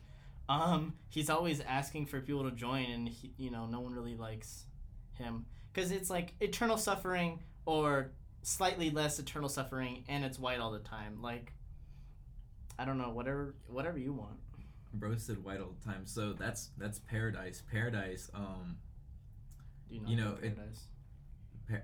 Um, 0.50 0.94
he's 1.10 1.30
always 1.30 1.62
asking 1.62 2.08
for 2.08 2.20
people 2.20 2.50
to 2.50 2.56
join, 2.56 2.86
and 2.86 3.08
he, 3.08 3.34
you 3.38 3.50
know, 3.50 3.66
no 3.66 3.80
one 3.80 3.94
really 3.94 4.16
likes 4.16 4.66
him 5.16 5.46
because 5.74 5.92
it's 5.92 6.10
like 6.10 6.34
eternal 6.40 6.78
suffering 6.78 7.40
or 7.66 8.12
slightly 8.42 8.90
less 8.90 9.20
eternal 9.20 9.50
suffering, 9.50 10.04
and 10.10 10.24
it's 10.26 10.38
white 10.38 10.60
all 10.60 10.72
the 10.72 10.80
time. 10.80 11.22
Like, 11.22 11.54
I 12.78 12.86
don't 12.86 12.98
know, 12.98 13.10
whatever, 13.10 13.56
whatever 13.68 13.98
you 13.98 14.14
want. 14.14 14.38
Bro 14.94 15.16
said 15.18 15.44
white 15.44 15.60
all 15.60 15.76
the 15.80 15.86
time, 15.92 16.06
so 16.06 16.34
that's 16.34 16.70
that's 16.78 17.00
paradise. 17.00 17.64
Paradise. 17.72 18.30
Um, 18.34 18.78
Do 19.90 19.96
you 19.96 20.02
not 20.02 20.10
You 20.10 20.18
know, 20.18 20.32
get 20.36 20.44
it- 20.44 20.56
paradise? 20.56 20.84
par- 21.68 21.84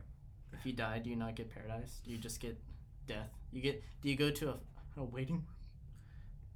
if 0.54 0.66
you 0.66 0.74
die, 0.74 1.00
do 1.00 1.10
you 1.10 1.16
not 1.16 1.36
get 1.36 1.50
paradise? 1.50 2.02
Do 2.04 2.12
you 2.12 2.18
just 2.18 2.40
get 2.40 2.60
death? 3.08 3.30
You 3.52 3.62
get? 3.62 3.84
Do 4.02 4.10
you 4.10 4.16
go 4.16 4.30
to 4.30 4.50
a, 4.50 4.58
a 4.98 5.04
waiting? 5.04 5.46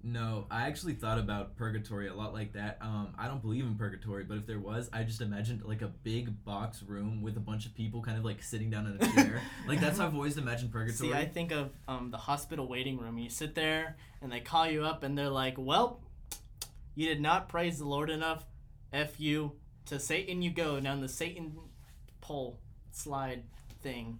No, 0.06 0.48
I 0.52 0.68
actually 0.68 0.96
thought 0.96 1.18
about 1.18 1.56
purgatory 1.56 2.10
a 2.10 2.14
lot 2.14 2.34
like 2.34 2.54
that. 2.54 2.78
Um, 2.82 3.14
I 3.18 3.28
don't 3.28 3.42
believe 3.42 3.64
in 3.64 3.76
purgatory, 3.76 4.26
but 4.26 4.36
if 4.38 4.46
there 4.46 4.60
was, 4.60 4.90
I 4.92 5.04
just 5.04 5.22
imagined 5.22 5.64
like 5.64 5.82
a 5.82 5.88
big 5.88 6.44
box 6.44 6.84
room 6.84 7.22
with 7.22 7.38
a 7.38 7.40
bunch 7.40 7.66
of 7.66 7.74
people 7.74 8.02
kind 8.02 8.18
of 8.18 8.26
like 8.26 8.44
sitting 8.44 8.70
down 8.70 8.86
in 8.86 9.02
a 9.02 9.12
chair. 9.16 9.42
like 9.66 9.80
that's 9.80 10.00
how 10.00 10.08
I've 10.08 10.14
always 10.14 10.38
imagined 10.38 10.74
purgatory. 10.74 11.10
See, 11.12 11.16
I 11.16 11.26
think 11.26 11.52
of 11.54 11.72
um, 11.88 12.12
the 12.12 12.18
hospital 12.18 12.68
waiting 12.68 12.98
room. 12.98 13.18
You 13.18 13.30
sit 13.30 13.56
there 13.56 13.96
and 14.22 14.30
they 14.30 14.42
call 14.42 14.68
you 14.68 14.84
up 14.84 15.04
and 15.04 15.18
they're 15.18 15.30
like, 15.30 15.56
"Well, 15.58 16.02
you 16.96 17.08
did 17.08 17.22
not 17.22 17.48
praise 17.48 17.80
the 17.80 17.86
Lord 17.86 18.10
enough. 18.10 18.44
F 18.92 19.22
you 19.22 19.54
to 19.86 20.00
Satan 20.00 20.42
you 20.42 20.52
go 20.52 20.82
down 20.82 21.00
the 21.00 21.08
Satan 21.08 21.58
pole 22.20 22.60
slide 22.92 23.44
thing." 23.82 24.20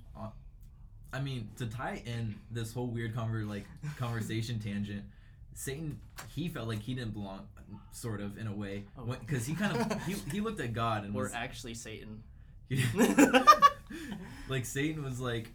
I 1.12 1.20
mean, 1.20 1.50
to 1.58 1.68
tie 1.68 2.02
in 2.06 2.36
this 2.50 2.74
whole 2.74 2.88
weird 2.88 3.14
conver- 3.16 3.48
like 3.48 3.66
conversation 3.98 4.60
tangent, 4.60 5.04
Satan 5.54 6.00
he 6.36 6.50
felt 6.50 6.68
like 6.68 6.82
he 6.82 6.94
didn't 6.96 7.14
belong, 7.14 7.48
sort 7.92 8.22
of 8.22 8.38
in 8.38 8.48
a 8.48 8.54
way, 8.54 8.86
Oh. 8.98 9.06
because 9.06 9.46
he 9.46 9.54
kind 9.56 9.76
of 9.78 10.04
he, 10.04 10.14
he 10.32 10.42
looked 10.42 10.60
at 10.60 10.74
God 10.74 11.04
and 11.06 11.14
We're 11.14 11.24
was 11.24 11.34
actually 11.34 11.74
Satan. 11.76 12.24
like 14.50 14.66
Satan 14.66 15.04
was 15.04 15.20
like, 15.20 15.50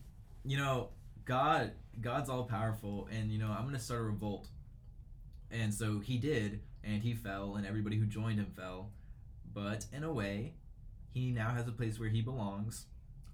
you 0.45 0.57
know, 0.57 0.89
God 1.25 1.73
God's 2.01 2.31
all 2.31 2.45
powerful, 2.45 3.09
and 3.11 3.31
you 3.33 3.39
know 3.39 3.49
I'm 3.49 3.65
gonna 3.65 3.79
start 3.79 4.01
a 4.01 4.05
revolt, 4.05 4.49
and 5.51 5.73
so 5.75 5.99
he 6.01 6.17
did, 6.19 6.61
and 6.85 7.03
he 7.03 7.15
fell, 7.15 7.57
and 7.57 7.67
everybody 7.67 7.97
who 7.97 8.07
joined 8.07 8.39
him 8.39 8.53
fell, 8.57 8.91
but 9.53 9.87
in 9.93 10.05
a 10.05 10.13
way, 10.13 10.55
he 11.13 11.31
now 11.31 11.51
has 11.51 11.67
a 11.69 11.73
place 11.73 11.99
where 11.99 12.09
he 12.09 12.23
belongs. 12.23 12.87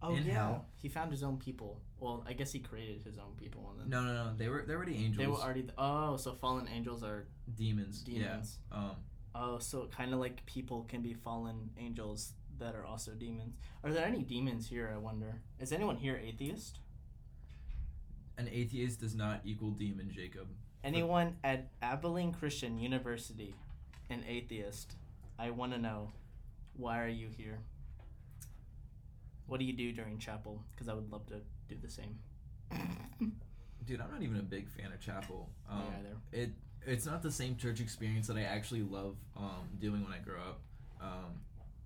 Oh 0.02 0.14
In 0.14 0.24
yeah, 0.26 0.32
hell. 0.34 0.66
he 0.76 0.88
found 0.88 1.10
his 1.10 1.22
own 1.22 1.38
people. 1.38 1.80
Well, 2.04 2.22
I 2.28 2.34
guess 2.34 2.52
he 2.52 2.58
created 2.58 3.02
his 3.02 3.16
own 3.18 3.32
people, 3.38 3.70
and 3.70 3.80
then 3.80 3.88
No, 3.88 4.02
no, 4.06 4.12
no, 4.24 4.36
they 4.36 4.48
were 4.48 4.62
they're 4.66 4.76
already 4.76 4.96
angels, 4.96 5.16
they 5.16 5.26
were 5.26 5.38
already. 5.38 5.64
oh, 5.78 6.16
so 6.18 6.34
fallen 6.34 6.68
angels 6.68 7.02
are 7.02 7.26
demons, 7.56 8.02
demons. 8.02 8.58
Yeah. 8.70 8.76
Um, 8.78 8.96
Oh, 9.36 9.58
so 9.58 9.88
kind 9.90 10.12
of 10.14 10.20
like 10.20 10.44
people 10.46 10.84
can 10.88 11.02
be 11.02 11.12
fallen 11.14 11.70
angels 11.76 12.34
that 12.58 12.76
are 12.76 12.84
also 12.84 13.10
demons. 13.12 13.56
Are 13.82 13.90
there 13.92 14.04
any 14.06 14.22
demons 14.22 14.68
here? 14.68 14.92
I 14.94 14.98
wonder. 14.98 15.40
Is 15.58 15.72
anyone 15.72 15.96
here 15.96 16.20
atheist? 16.22 16.78
an 18.36 18.48
atheist 18.52 19.00
does 19.00 19.14
not 19.14 19.40
equal 19.44 19.70
demon, 19.70 20.10
Jacob. 20.10 20.48
Anyone 20.82 21.36
at 21.42 21.70
Abilene 21.82 22.32
Christian 22.32 22.78
University, 22.78 23.54
an 24.10 24.24
atheist? 24.28 24.96
I 25.38 25.50
want 25.50 25.72
to 25.72 25.78
know, 25.78 26.10
why 26.76 27.00
are 27.02 27.08
you 27.08 27.28
here? 27.36 27.60
What 29.46 29.60
do 29.60 29.66
you 29.66 29.72
do 29.72 29.92
during 29.92 30.18
chapel? 30.18 30.62
Because 30.74 30.88
I 30.88 30.94
would 30.94 31.10
love 31.12 31.26
to 31.26 31.40
do 31.68 31.76
the 31.82 31.90
same. 31.90 32.18
Dude, 33.86 34.00
I'm 34.00 34.10
not 34.10 34.22
even 34.22 34.38
a 34.38 34.42
big 34.42 34.68
fan 34.68 34.92
of 34.92 35.00
chapel. 35.00 35.50
Um, 35.70 35.78
Me 35.80 35.84
either. 36.00 36.16
it 36.44 36.50
it's 36.86 37.06
not 37.06 37.22
the 37.22 37.30
same 37.30 37.56
church 37.56 37.80
experience 37.80 38.26
that 38.26 38.36
I 38.36 38.42
actually 38.42 38.82
love 38.82 39.16
um, 39.36 39.68
doing 39.78 40.02
when 40.04 40.12
I 40.12 40.18
grow 40.18 40.36
up. 40.40 40.60
Um, 41.00 41.40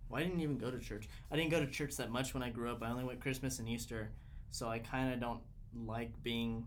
Well, 0.08 0.20
I 0.20 0.24
didn't 0.24 0.40
even 0.40 0.58
go 0.58 0.70
to 0.70 0.78
church. 0.78 1.08
I 1.30 1.36
didn't 1.36 1.50
go 1.50 1.60
to 1.60 1.66
church 1.70 1.96
that 1.96 2.10
much 2.10 2.34
when 2.34 2.42
I 2.42 2.50
grew 2.50 2.70
up. 2.70 2.82
I 2.82 2.90
only 2.90 3.04
went 3.04 3.20
Christmas 3.20 3.58
and 3.58 3.68
Easter, 3.68 4.10
so 4.50 4.68
I 4.68 4.78
kind 4.78 5.12
of 5.12 5.20
don't 5.20 5.40
like 5.86 6.10
being 6.22 6.66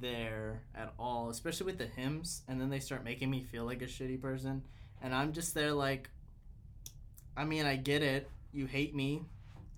there 0.00 0.62
at 0.74 0.92
all, 0.98 1.30
especially 1.30 1.66
with 1.66 1.78
the 1.78 1.86
hymns. 1.86 2.42
And 2.48 2.60
then 2.60 2.70
they 2.70 2.80
start 2.80 3.04
making 3.04 3.30
me 3.30 3.42
feel 3.42 3.64
like 3.64 3.82
a 3.82 3.86
shitty 3.86 4.20
person, 4.20 4.62
and 5.02 5.14
I'm 5.14 5.32
just 5.32 5.54
there 5.54 5.72
like, 5.72 6.10
I 7.36 7.44
mean, 7.44 7.64
I 7.66 7.76
get 7.76 8.02
it. 8.02 8.28
You 8.52 8.66
hate 8.66 8.94
me. 8.94 9.22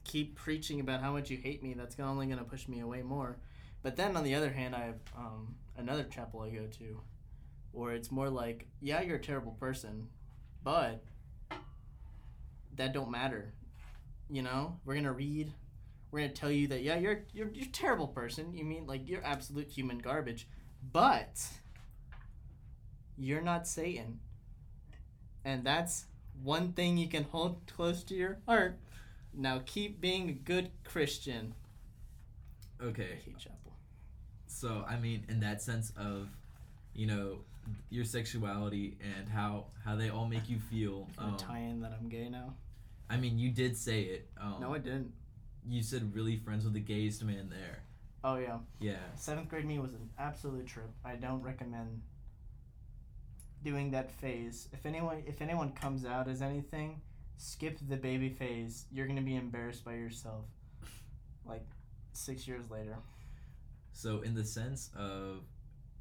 Keep 0.07 0.37
preaching 0.37 0.79
about 0.79 1.01
how 1.01 1.13
much 1.13 1.31
you 1.31 1.37
hate 1.37 1.65
me. 1.65 1.75
That's 1.75 1.99
only 1.99 2.27
gonna 2.27 2.45
push 2.45 2.69
me 2.69 2.81
away 2.81 3.03
more. 3.03 3.39
But 3.83 3.97
then 3.97 4.17
on 4.17 4.23
the 4.23 4.37
other 4.37 4.51
hand, 4.51 4.75
I 4.75 4.85
have 4.85 5.01
um, 5.17 5.57
another 5.77 6.05
chapel 6.05 6.43
I 6.43 6.51
go 6.51 6.67
to, 6.79 7.01
where 7.73 7.93
it's 7.93 8.13
more 8.13 8.31
like, 8.31 8.69
yeah, 8.81 9.01
you're 9.03 9.17
a 9.17 9.23
terrible 9.23 9.53
person, 9.59 10.07
but 10.63 11.03
that 12.77 12.93
don't 12.93 13.11
matter. 13.11 13.53
You 14.31 14.43
know, 14.43 14.79
we're 14.85 14.95
gonna 14.95 15.13
read. 15.13 15.53
We're 16.13 16.21
gonna 16.21 16.33
tell 16.33 16.53
you 16.53 16.69
that 16.69 16.83
yeah, 16.83 16.99
you're 16.99 17.25
you're 17.33 17.51
you're 17.53 17.67
a 17.67 17.73
terrible 17.73 18.07
person. 18.09 18.55
You 18.55 18.65
mean 18.65 18.87
like 18.87 19.09
you're 19.09 19.25
absolute 19.25 19.69
human 19.69 19.99
garbage, 19.99 20.47
but 20.93 21.45
you're 23.17 23.43
not 23.43 23.67
Satan, 23.67 24.21
and 25.45 25.65
that's 25.65 26.05
one 26.43 26.73
thing 26.73 26.97
you 26.97 27.09
can 27.09 27.25
hold 27.25 27.61
close 27.67 28.05
to 28.05 28.15
your 28.15 28.39
heart. 28.47 28.79
Now 29.37 29.61
keep 29.67 30.01
being 30.01 30.29
a 30.31 30.33
good 30.33 30.71
Christian. 30.85 31.55
Okay, 32.83 33.19
chapel. 33.39 33.73
so 34.47 34.85
I 34.89 34.97
mean, 34.97 35.25
in 35.29 35.41
that 35.41 35.63
sense 35.63 35.93
of, 35.97 36.29
you 36.95 37.07
know, 37.07 37.39
your 37.91 38.05
sexuality 38.05 38.97
and 39.01 39.29
how 39.29 39.67
how 39.85 39.95
they 39.97 40.09
all 40.09 40.27
make 40.27 40.49
you 40.49 40.59
feel. 40.59 41.09
Um, 41.19 41.37
tie 41.37 41.59
in 41.61 41.81
that 41.83 41.93
I'm 42.01 42.09
gay 42.09 42.29
now. 42.29 42.55
I 43.11 43.17
mean, 43.17 43.39
you 43.39 43.51
did 43.51 43.77
say 43.77 44.03
it. 44.03 44.29
Um, 44.41 44.57
No, 44.61 44.75
I 44.75 44.79
didn't. 44.79 45.13
you 45.69 45.83
said 45.83 46.15
really 46.15 46.37
friends 46.37 46.65
with 46.65 46.73
the 46.75 46.81
gayest 46.81 47.23
man 47.25 47.49
there. 47.51 47.83
Oh 48.25 48.37
yeah, 48.37 48.59
Yeah. 48.81 48.97
seventh 49.15 49.49
grade 49.49 49.65
me 49.65 49.79
was 49.79 49.93
an 49.95 50.09
absolute 50.19 50.67
trip. 50.67 50.91
I 51.05 51.15
don't 51.17 51.43
recommend 51.43 52.03
doing 53.63 53.91
that 53.93 54.11
phase. 54.21 54.69
If 54.73 54.85
anyone 54.87 55.23
if 55.27 55.41
anyone 55.41 55.73
comes 55.73 56.05
out 56.05 56.29
as 56.29 56.43
anything, 56.43 57.01
skip 57.37 57.79
the 57.89 57.97
baby 57.97 58.29
phase. 58.31 58.87
You're 58.91 59.07
gonna 59.07 59.23
be 59.23 59.37
embarrassed 59.37 59.85
by 59.85 59.95
yourself. 59.95 60.45
Like 61.45 61.67
six 62.13 62.47
years 62.49 62.71
later. 62.71 62.97
So 63.93 64.21
in 64.21 64.35
the 64.35 64.45
sense 64.45 64.91
of 64.97 65.43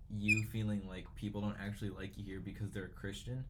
you 0.10 0.44
feeling 0.52 0.88
like 0.88 1.06
people 1.16 1.42
don't 1.42 1.58
actually 1.62 1.90
like 1.90 2.18
you 2.18 2.24
here 2.24 2.40
because 2.40 2.72
they're 2.72 2.86
a 2.86 2.90
Christian, 2.90 3.46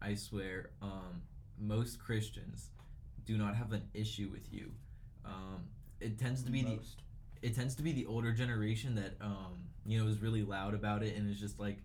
I 0.00 0.14
swear, 0.14 0.70
um, 0.80 1.22
most 1.58 1.98
Christians 1.98 2.70
do 3.24 3.36
not 3.36 3.54
have 3.56 3.72
an 3.72 3.82
issue 3.94 4.28
with 4.30 4.52
you. 4.52 4.72
Um, 5.24 5.64
it 6.00 6.18
tends 6.18 6.42
to 6.44 6.50
be 6.50 6.62
the 6.62 6.78
it 7.42 7.54
tends 7.56 7.74
to 7.76 7.82
be 7.82 7.92
the 7.92 8.06
older 8.06 8.32
generation 8.32 8.94
that 8.96 9.14
um, 9.20 9.64
you 9.84 9.98
know 9.98 10.08
is 10.08 10.20
really 10.20 10.42
loud 10.42 10.74
about 10.74 11.02
it 11.02 11.16
and 11.16 11.28
is 11.30 11.38
just 11.40 11.58
like, 11.58 11.78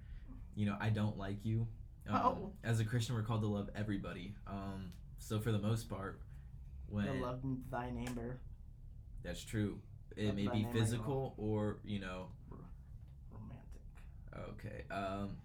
you 0.55 0.65
know, 0.65 0.75
I 0.79 0.89
don't 0.89 1.17
like 1.17 1.43
you. 1.45 1.67
Um, 2.09 2.21
Oh. 2.23 2.51
As 2.63 2.79
a 2.79 2.85
Christian, 2.85 3.15
we're 3.15 3.23
called 3.23 3.41
to 3.41 3.47
love 3.47 3.69
everybody. 3.75 4.33
Um, 4.47 4.91
so 5.19 5.39
for 5.39 5.51
the 5.51 5.59
most 5.59 5.89
part, 5.89 6.21
when 6.87 7.21
love 7.21 7.41
thy 7.69 7.89
neighbor. 7.91 8.39
that's 9.23 9.43
true, 9.43 9.79
it 10.15 10.27
Love 10.27 10.35
may 10.35 10.47
be 10.47 10.67
physical 10.73 11.33
or 11.37 11.79
you 11.83 11.99
know 11.99 12.27
Romantic. 13.31 13.81
Okay. 14.55 14.83
Um, 14.91 15.37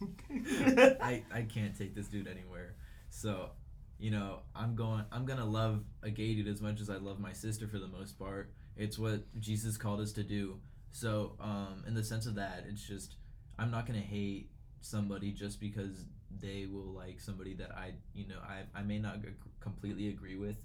I 1.02 1.22
I 1.32 1.42
can't 1.42 1.76
take 1.76 1.94
this 1.94 2.06
dude 2.08 2.26
anywhere. 2.28 2.74
So, 3.10 3.50
you 3.98 4.10
know, 4.10 4.40
I'm 4.54 4.74
going. 4.74 5.04
I'm 5.12 5.26
gonna 5.26 5.44
love 5.44 5.82
a 6.02 6.10
gay 6.10 6.34
dude 6.34 6.48
as 6.48 6.60
much 6.60 6.80
as 6.80 6.88
I 6.90 6.96
love 6.96 7.18
my 7.20 7.32
sister 7.32 7.66
for 7.68 7.78
the 7.78 7.88
most 7.88 8.18
part. 8.18 8.52
It's 8.76 8.98
what 8.98 9.22
Jesus 9.40 9.76
called 9.76 10.00
us 10.00 10.12
to 10.12 10.22
do. 10.22 10.60
So, 10.92 11.36
um, 11.40 11.84
in 11.86 11.94
the 11.94 12.04
sense 12.04 12.26
of 12.26 12.34
that, 12.36 12.64
it's 12.68 12.86
just 12.86 13.16
I'm 13.58 13.70
not 13.70 13.86
gonna 13.86 13.98
hate 13.98 14.50
somebody 14.80 15.32
just 15.32 15.60
because 15.60 16.04
they 16.40 16.66
will 16.66 16.92
like 16.92 17.20
somebody 17.20 17.54
that 17.54 17.72
I 17.72 17.92
you 18.14 18.26
know 18.28 18.38
I 18.42 18.62
I 18.78 18.82
may 18.82 18.98
not 18.98 19.16
ag- 19.16 19.34
completely 19.60 20.08
agree 20.08 20.36
with. 20.36 20.56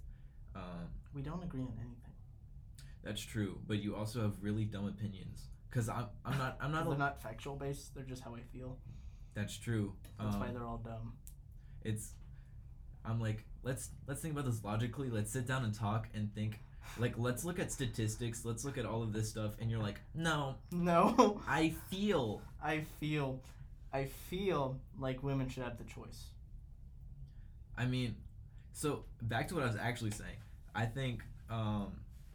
Um, 0.56 0.88
we 1.14 1.22
don't 1.22 1.44
agree 1.44 1.62
on 1.62 1.74
anything. 1.80 2.14
that's 3.04 3.22
true, 3.22 3.60
but 3.68 3.78
you 3.84 3.96
also 3.96 4.22
have 4.22 4.34
really 4.42 4.66
dumb 4.66 4.88
opinions. 4.88 5.48
Cause 5.72 5.90
I'm 5.90 6.06
I'm 6.26 6.38
not 6.38 6.58
I'm 6.62 6.72
not 6.72 6.88
They're 6.88 6.98
not 6.98 7.22
factual 7.22 7.56
based. 7.56 7.94
They're 7.96 8.04
just 8.06 8.24
how 8.24 8.36
I 8.36 8.42
feel. 8.54 8.78
that's 9.34 9.58
true. 9.58 9.94
That's 10.20 10.36
why 10.38 10.48
Um, 10.48 10.54
they're 10.54 10.66
all 10.66 10.78
dumb. 10.78 11.14
it's 11.84 12.14
i'm 13.08 13.20
like 13.22 13.44
let's 13.62 13.90
let's 14.08 14.20
think 14.20 14.34
about 14.34 14.46
this 14.46 14.64
logically 14.64 15.12
let's 15.12 15.32
sit 15.32 15.46
down 15.46 15.64
and 15.64 15.76
talk 15.76 16.08
and 16.16 16.34
think 16.34 16.60
like 16.98 17.14
let's 17.20 17.46
look 17.46 17.60
at 17.60 17.72
statistics 17.72 18.44
let's 18.44 18.66
look 18.66 18.80
at 18.80 18.86
all 18.86 19.04
of 19.04 19.14
this 19.14 19.30
stuff 19.30 19.52
and 19.60 19.70
you're 19.70 19.80
like 19.90 20.00
no 20.16 20.56
No. 20.72 21.40
i 21.48 21.70
feel 21.92 22.42
I 22.64 22.84
feel, 23.00 23.42
I 23.96 24.06
feel 24.30 24.78
like 25.00 25.24
women 25.24 25.48
should 25.48 25.64
have 25.64 25.78
the 25.78 25.86
choice. 25.86 26.26
i 27.78 27.86
mean 27.86 28.16
so 28.74 28.90
back 29.22 29.48
to 29.48 29.56
what 29.56 29.64
i 29.64 29.68
was 29.68 29.78
actually 29.90 30.12
saying 30.12 30.40
i 30.84 30.86
think 30.86 31.24
um 31.50 31.88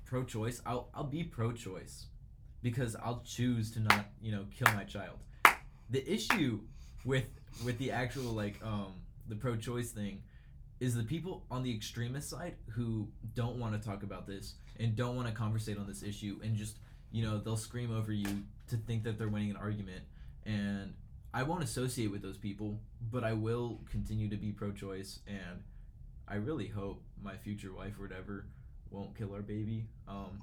pro-choice 0.05 0.61
i'll 0.67 0.89
i'll 0.95 1.13
be 1.19 1.23
pro-choice 1.23 2.07
because 2.63 2.97
i'll 3.05 3.23
choose 3.25 3.71
to 3.73 3.81
not 3.81 4.05
you 4.21 4.33
know 4.33 4.45
kill 4.59 4.73
my 4.75 4.85
child 4.85 5.19
the 5.91 6.03
issue 6.17 6.61
with 7.05 7.29
with 7.65 7.77
the 7.79 7.91
actual 7.91 8.33
like 8.43 8.57
um 8.63 8.93
the 9.29 9.37
pro-choice 9.37 9.91
thing 9.93 10.23
is 10.81 10.95
the 10.95 11.09
people 11.15 11.45
on 11.51 11.63
the 11.63 11.73
extremist 11.79 12.31
side 12.31 12.55
who 12.75 12.87
don't 13.35 13.57
want 13.63 13.73
to 13.77 13.89
talk 13.89 14.03
about 14.03 14.27
this 14.27 14.55
and 14.79 14.97
don't 14.97 15.17
want 15.17 15.29
to 15.29 15.35
conversate 15.35 15.79
on 15.79 15.87
this 15.87 16.03
issue 16.03 16.39
and 16.43 16.57
just 16.57 16.77
you 17.13 17.23
know 17.25 17.39
they'll 17.39 17.57
scream 17.69 17.95
over 17.95 18.13
you 18.13 18.33
to 18.69 18.77
think 18.77 19.05
that 19.05 19.19
they're 19.19 19.29
winning 19.37 19.51
an 19.51 19.57
argument 19.57 20.03
and 20.47 20.95
i 21.33 21.43
won't 21.43 21.63
associate 21.63 22.11
with 22.11 22.23
those 22.23 22.37
people 22.37 22.79
but 23.11 23.25
i 23.25 23.33
will 23.33 23.81
continue 23.91 24.29
to 24.29 24.37
be 24.37 24.53
pro-choice 24.53 25.21
and 25.27 25.63
i 26.29 26.35
really 26.35 26.67
hope 26.69 27.03
my 27.23 27.37
future 27.37 27.73
wife 27.73 27.99
or 27.99 28.03
whatever 28.03 28.47
won't 28.91 29.17
kill 29.17 29.33
our 29.35 29.43
baby 29.43 29.87
um 30.09 30.43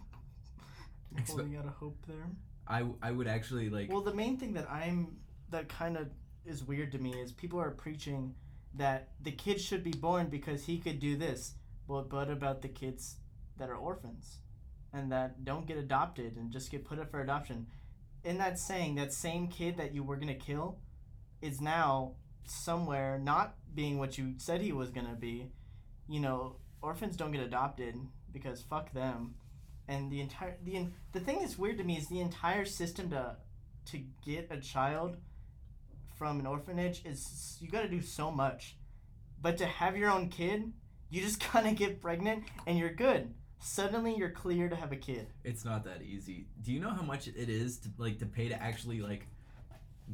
Expe- 1.15 1.27
holding 1.29 1.55
out 1.55 1.65
a 1.65 1.69
hope 1.69 1.97
there. 2.07 2.27
i 2.67 2.85
i 3.01 3.11
would 3.11 3.27
actually 3.27 3.69
like 3.69 3.91
Well, 3.91 4.01
the 4.01 4.13
main 4.13 4.37
thing 4.37 4.53
that 4.53 4.69
I'm 4.69 5.17
that 5.49 5.69
kind 5.69 5.95
of 5.97 6.07
is 6.45 6.63
weird 6.63 6.91
to 6.91 6.99
me 6.99 7.11
is 7.13 7.31
people 7.31 7.59
are 7.59 7.71
preaching 7.71 8.35
that 8.75 9.09
the 9.21 9.31
kid 9.31 9.59
should 9.61 9.83
be 9.83 9.91
born 9.91 10.27
because 10.27 10.65
he 10.65 10.77
could 10.77 10.99
do 10.99 11.15
this. 11.17 11.53
Well, 11.87 12.03
but 12.03 12.29
about 12.29 12.61
the 12.61 12.67
kids 12.67 13.15
that 13.57 13.69
are 13.69 13.75
orphans 13.75 14.37
and 14.93 15.11
that 15.11 15.45
don't 15.45 15.65
get 15.65 15.77
adopted 15.77 16.35
and 16.35 16.51
just 16.51 16.69
get 16.69 16.83
put 16.85 16.99
up 16.99 17.09
for 17.09 17.21
adoption. 17.21 17.67
In 18.27 18.39
that 18.39 18.59
saying, 18.59 18.95
that 18.95 19.13
same 19.13 19.47
kid 19.47 19.77
that 19.77 19.95
you 19.95 20.03
were 20.03 20.17
gonna 20.17 20.35
kill 20.35 20.79
is 21.41 21.61
now 21.61 22.15
somewhere 22.43 23.17
not 23.17 23.55
being 23.73 23.99
what 23.99 24.17
you 24.17 24.33
said 24.35 24.59
he 24.59 24.73
was 24.73 24.89
gonna 24.89 25.15
be. 25.15 25.49
You 26.09 26.19
know, 26.19 26.57
orphans 26.81 27.15
don't 27.15 27.31
get 27.31 27.39
adopted 27.39 27.95
because 28.33 28.61
fuck 28.61 28.91
them. 28.91 29.35
And 29.87 30.11
the 30.11 30.19
entire 30.19 30.57
the 30.61 30.87
the 31.13 31.21
thing 31.21 31.39
that's 31.39 31.57
weird 31.57 31.77
to 31.77 31.85
me 31.85 31.95
is 31.95 32.09
the 32.09 32.19
entire 32.19 32.65
system 32.65 33.09
to 33.11 33.37
to 33.91 34.03
get 34.25 34.51
a 34.51 34.59
child 34.59 35.15
from 36.17 36.41
an 36.41 36.45
orphanage 36.45 37.05
is 37.05 37.55
you 37.61 37.69
got 37.69 37.83
to 37.83 37.87
do 37.87 38.01
so 38.01 38.29
much. 38.29 38.75
But 39.41 39.57
to 39.59 39.65
have 39.65 39.95
your 39.95 40.11
own 40.11 40.27
kid, 40.27 40.73
you 41.09 41.21
just 41.21 41.39
kind 41.51 41.65
of 41.65 41.75
get 41.75 42.01
pregnant 42.01 42.43
and 42.65 42.77
you're 42.77 42.93
good. 42.93 43.33
Suddenly 43.59 44.15
you're 44.15 44.29
clear 44.29 44.69
to 44.69 44.75
have 44.75 44.91
a 44.91 44.95
kid. 44.95 45.27
It's 45.43 45.65
not 45.65 45.83
that 45.85 46.01
easy. 46.03 46.45
Do 46.61 46.71
you 46.71 46.79
know 46.79 46.89
how 46.91 47.01
much 47.01 47.27
it 47.27 47.35
is 47.49 47.79
to 47.79 47.89
like 47.97 48.19
to 48.19 48.25
pay 48.25 48.49
to 48.49 48.61
actually 48.61 49.01
like 49.01 49.27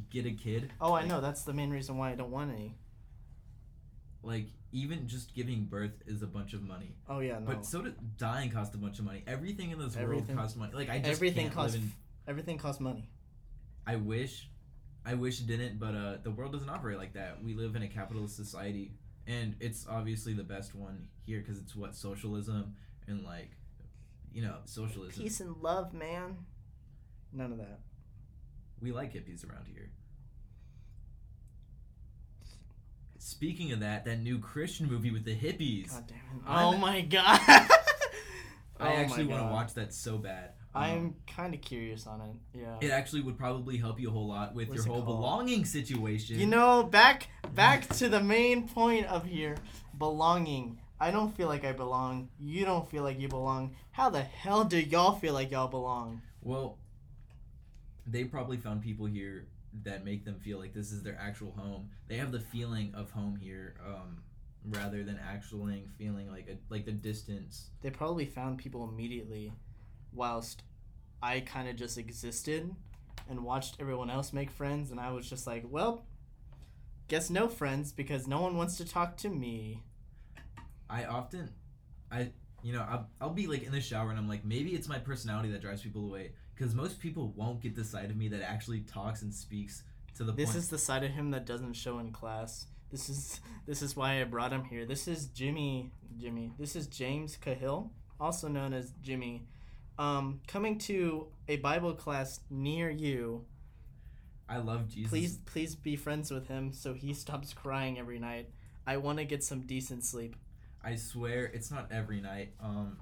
get 0.09 0.25
a 0.25 0.31
kid? 0.31 0.71
Oh, 0.79 0.93
I 0.93 1.01
Like- 1.01 1.07
know. 1.09 1.21
That's 1.21 1.43
the 1.43 1.53
main 1.53 1.69
reason 1.69 1.97
why 1.97 2.11
I 2.11 2.15
don't 2.15 2.31
want 2.31 2.51
any. 2.51 2.75
Like 4.23 4.47
even 4.71 5.07
just 5.07 5.35
giving 5.35 5.65
birth 5.65 5.91
is 6.07 6.21
a 6.21 6.27
bunch 6.27 6.53
of 6.53 6.63
money. 6.63 6.95
Oh 7.09 7.19
yeah, 7.19 7.39
no. 7.39 7.45
But 7.45 7.65
so 7.65 7.81
does 7.81 7.93
dying 8.17 8.49
cost 8.49 8.73
a 8.73 8.77
bunch 8.77 8.99
of 8.99 9.05
money. 9.05 9.23
Everything 9.27 9.71
in 9.71 9.79
this 9.79 9.97
Everything- 9.97 10.35
world 10.35 10.45
costs 10.45 10.57
money. 10.57 10.73
Like 10.73 10.89
I 10.89 10.99
just 10.99 11.11
everything 11.11 11.43
can't 11.45 11.53
costs 11.55 11.73
live 11.75 11.83
in. 11.83 11.91
everything 12.27 12.57
costs 12.57 12.79
money. 12.81 13.09
I 13.85 13.97
wish, 13.97 14.49
I 15.05 15.15
wish 15.15 15.41
it 15.41 15.47
didn't, 15.47 15.77
but 15.77 15.93
uh, 15.93 16.17
the 16.23 16.31
world 16.31 16.53
doesn't 16.53 16.69
operate 16.69 16.97
like 16.97 17.13
that. 17.13 17.43
We 17.43 17.53
live 17.53 17.75
in 17.75 17.83
a 17.83 17.87
capitalist 17.89 18.37
society, 18.37 18.93
and 19.27 19.55
it's 19.59 19.85
obviously 19.89 20.31
the 20.31 20.43
best 20.45 20.73
one 20.73 21.09
here 21.25 21.39
because 21.41 21.59
it's 21.59 21.75
what 21.75 21.93
socialism 21.93 22.75
and 23.07 23.23
like, 23.23 23.51
you 24.31 24.41
know, 24.41 24.55
socialism. 24.65 25.21
Peace 25.23 25.39
and 25.39 25.55
love, 25.61 25.93
man. 25.93 26.37
None 27.31 27.51
of 27.51 27.57
that. 27.59 27.79
We 28.81 28.91
like 28.91 29.13
hippies 29.13 29.47
around 29.49 29.65
here. 29.73 29.89
Speaking 33.17 33.71
of 33.71 33.79
that, 33.79 34.03
that 34.05 34.19
new 34.21 34.37
Christian 34.39 34.87
movie 34.89 35.11
with 35.11 35.23
the 35.23 35.35
hippies, 35.35 35.91
God 35.91 36.07
damn 36.07 36.17
it. 36.17 36.43
I'm- 36.47 36.65
Oh 36.73 36.77
my 36.77 37.01
god. 37.01 37.39
Oh 38.79 38.85
I 38.85 38.89
my 38.89 38.93
actually 38.95 39.25
want 39.25 39.41
to 39.47 39.51
watch 39.53 39.73
that 39.75 39.93
so 39.93 40.17
bad. 40.17 40.51
Um, 40.75 40.83
I'm 40.83 41.15
kind 41.27 41.53
of 41.53 41.61
curious 41.61 42.07
on 42.07 42.19
it. 42.21 42.59
Yeah. 42.59 42.77
It 42.81 42.89
actually 42.91 43.21
would 43.21 43.37
probably 43.37 43.77
help 43.77 43.99
you 43.99 44.09
a 44.09 44.11
whole 44.11 44.27
lot 44.27 44.55
with 44.55 44.69
What's 44.69 44.85
your 44.85 44.93
whole 44.93 45.03
called? 45.05 45.17
belonging 45.19 45.63
situation. 45.65 46.39
You 46.39 46.47
know, 46.47 46.83
back 46.83 47.27
back 47.53 47.87
to 47.97 48.09
the 48.09 48.19
main 48.19 48.67
point 48.67 49.05
of 49.05 49.23
here, 49.25 49.55
belonging. 49.97 50.79
I 51.03 51.11
don't 51.11 51.35
feel 51.35 51.49
like 51.49 51.65
I 51.65 51.73
belong. 51.73 52.29
You 52.39 52.63
don't 52.63 52.89
feel 52.89 53.03
like 53.03 53.19
you 53.19 53.27
belong. 53.27 53.75
How 53.91 54.09
the 54.09 54.21
hell 54.21 54.63
do 54.63 54.79
y'all 54.79 55.11
feel 55.11 55.33
like 55.33 55.51
y'all 55.51 55.67
belong? 55.67 56.21
Well, 56.41 56.77
they 58.07 58.23
probably 58.23 58.55
found 58.55 58.81
people 58.81 59.05
here 59.05 59.47
that 59.83 60.05
make 60.05 60.23
them 60.23 60.39
feel 60.39 60.59
like 60.59 60.73
this 60.73 60.93
is 60.93 61.03
their 61.03 61.19
actual 61.19 61.51
home. 61.57 61.89
They 62.07 62.15
have 62.15 62.31
the 62.31 62.39
feeling 62.39 62.93
of 62.95 63.11
home 63.11 63.35
here, 63.35 63.75
um, 63.85 64.23
rather 64.63 65.03
than 65.03 65.19
actually 65.21 65.89
feeling 65.97 66.31
like 66.31 66.47
a, 66.47 66.55
like 66.69 66.85
the 66.85 66.93
distance. 66.93 67.71
They 67.81 67.89
probably 67.89 68.25
found 68.25 68.59
people 68.59 68.87
immediately, 68.87 69.51
whilst 70.13 70.63
I 71.21 71.41
kind 71.41 71.67
of 71.67 71.75
just 71.75 71.97
existed 71.97 72.73
and 73.29 73.43
watched 73.43 73.75
everyone 73.81 74.09
else 74.09 74.31
make 74.31 74.51
friends, 74.51 74.89
and 74.89 75.01
I 75.01 75.11
was 75.11 75.29
just 75.29 75.47
like, 75.47 75.65
well, 75.67 76.05
guess 77.09 77.29
no 77.29 77.49
friends 77.49 77.91
because 77.91 78.25
no 78.25 78.39
one 78.41 78.55
wants 78.55 78.77
to 78.77 78.85
talk 78.85 79.17
to 79.17 79.27
me. 79.27 79.83
I 80.93 81.05
often, 81.05 81.49
I 82.11 82.29
you 82.61 82.71
know 82.71 82.85
I'll, 82.89 83.09
I'll 83.19 83.29
be 83.33 83.47
like 83.47 83.63
in 83.63 83.71
the 83.71 83.81
shower 83.81 84.09
and 84.09 84.17
I'm 84.19 84.29
like 84.29 84.45
maybe 84.45 84.71
it's 84.71 84.87
my 84.87 84.99
personality 84.99 85.49
that 85.51 85.61
drives 85.61 85.81
people 85.81 86.05
away 86.05 86.31
because 86.55 86.73
most 86.75 86.99
people 86.99 87.33
won't 87.35 87.61
get 87.61 87.75
the 87.75 87.83
side 87.83 88.09
of 88.09 88.15
me 88.15 88.27
that 88.29 88.41
actually 88.41 88.81
talks 88.81 89.21
and 89.23 89.33
speaks 89.33 89.83
to 90.15 90.23
the 90.23 90.31
This 90.31 90.51
point. 90.51 90.57
is 90.59 90.69
the 90.69 90.77
side 90.77 91.03
of 91.03 91.11
him 91.11 91.31
that 91.31 91.45
doesn't 91.45 91.73
show 91.73 91.99
in 91.99 92.11
class. 92.11 92.67
This 92.91 93.09
is 93.09 93.41
this 93.65 93.81
is 93.81 93.95
why 93.95 94.21
I 94.21 94.23
brought 94.25 94.53
him 94.53 94.63
here. 94.65 94.85
This 94.85 95.07
is 95.07 95.27
Jimmy 95.27 95.91
Jimmy. 96.19 96.53
This 96.59 96.75
is 96.75 96.87
James 96.87 97.37
Cahill, 97.37 97.91
also 98.19 98.47
known 98.47 98.73
as 98.73 98.93
Jimmy. 99.01 99.43
Um, 99.97 100.41
coming 100.47 100.77
to 100.79 101.27
a 101.47 101.57
Bible 101.57 101.93
class 101.93 102.39
near 102.49 102.89
you. 102.89 103.45
I 104.47 104.57
love 104.57 104.87
Jesus. 104.89 105.09
Please 105.09 105.37
please 105.45 105.75
be 105.75 105.95
friends 105.95 106.29
with 106.29 106.47
him 106.47 106.71
so 106.71 106.93
he 106.93 107.13
stops 107.13 107.53
crying 107.53 107.97
every 107.97 108.19
night. 108.19 108.49
I 108.85 108.97
want 108.97 109.17
to 109.17 109.25
get 109.25 109.43
some 109.43 109.61
decent 109.61 110.03
sleep. 110.05 110.35
I 110.83 110.95
swear 110.95 111.45
it's 111.45 111.71
not 111.71 111.91
every 111.91 112.19
night. 112.21 112.53
Um, 112.61 112.97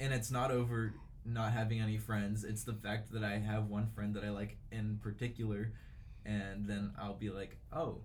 and 0.00 0.12
it's 0.12 0.30
not 0.30 0.50
over 0.50 0.94
not 1.24 1.52
having 1.52 1.80
any 1.80 1.98
friends. 1.98 2.44
It's 2.44 2.64
the 2.64 2.74
fact 2.74 3.12
that 3.12 3.24
I 3.24 3.38
have 3.38 3.66
one 3.68 3.88
friend 3.94 4.14
that 4.14 4.24
I 4.24 4.30
like 4.30 4.56
in 4.70 4.98
particular, 5.02 5.72
and 6.24 6.66
then 6.66 6.92
I'll 7.00 7.14
be 7.14 7.30
like, 7.30 7.56
oh, 7.72 7.98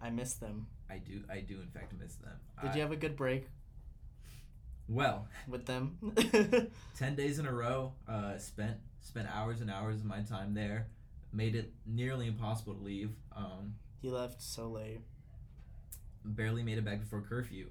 I 0.00 0.10
miss 0.10 0.34
them. 0.34 0.66
I 0.88 0.98
do, 0.98 1.22
I 1.28 1.40
do 1.40 1.60
in 1.60 1.68
fact 1.68 1.92
miss 2.00 2.14
them. 2.16 2.36
Did 2.62 2.70
I- 2.70 2.74
you 2.76 2.80
have 2.82 2.92
a 2.92 2.96
good 2.96 3.16
break 3.16 3.48
Well, 4.88 5.26
with 5.48 5.66
them? 5.66 5.98
ten 6.96 7.16
days 7.16 7.38
in 7.40 7.46
a 7.46 7.52
row. 7.52 7.92
Uh, 8.08 8.38
spent 8.38 8.76
spent 9.00 9.28
hours 9.34 9.60
and 9.60 9.70
hours 9.70 9.96
of 10.00 10.04
my 10.06 10.20
time 10.20 10.54
there. 10.54 10.86
Made 11.32 11.56
it 11.56 11.72
nearly 11.84 12.28
impossible 12.28 12.74
to 12.74 12.82
leave. 12.82 13.10
Um, 13.36 13.74
he 14.00 14.08
left 14.10 14.40
so 14.40 14.68
late. 14.68 15.00
barely 16.24 16.62
made 16.62 16.78
it 16.78 16.84
back 16.84 17.00
before 17.00 17.20
curfew. 17.20 17.66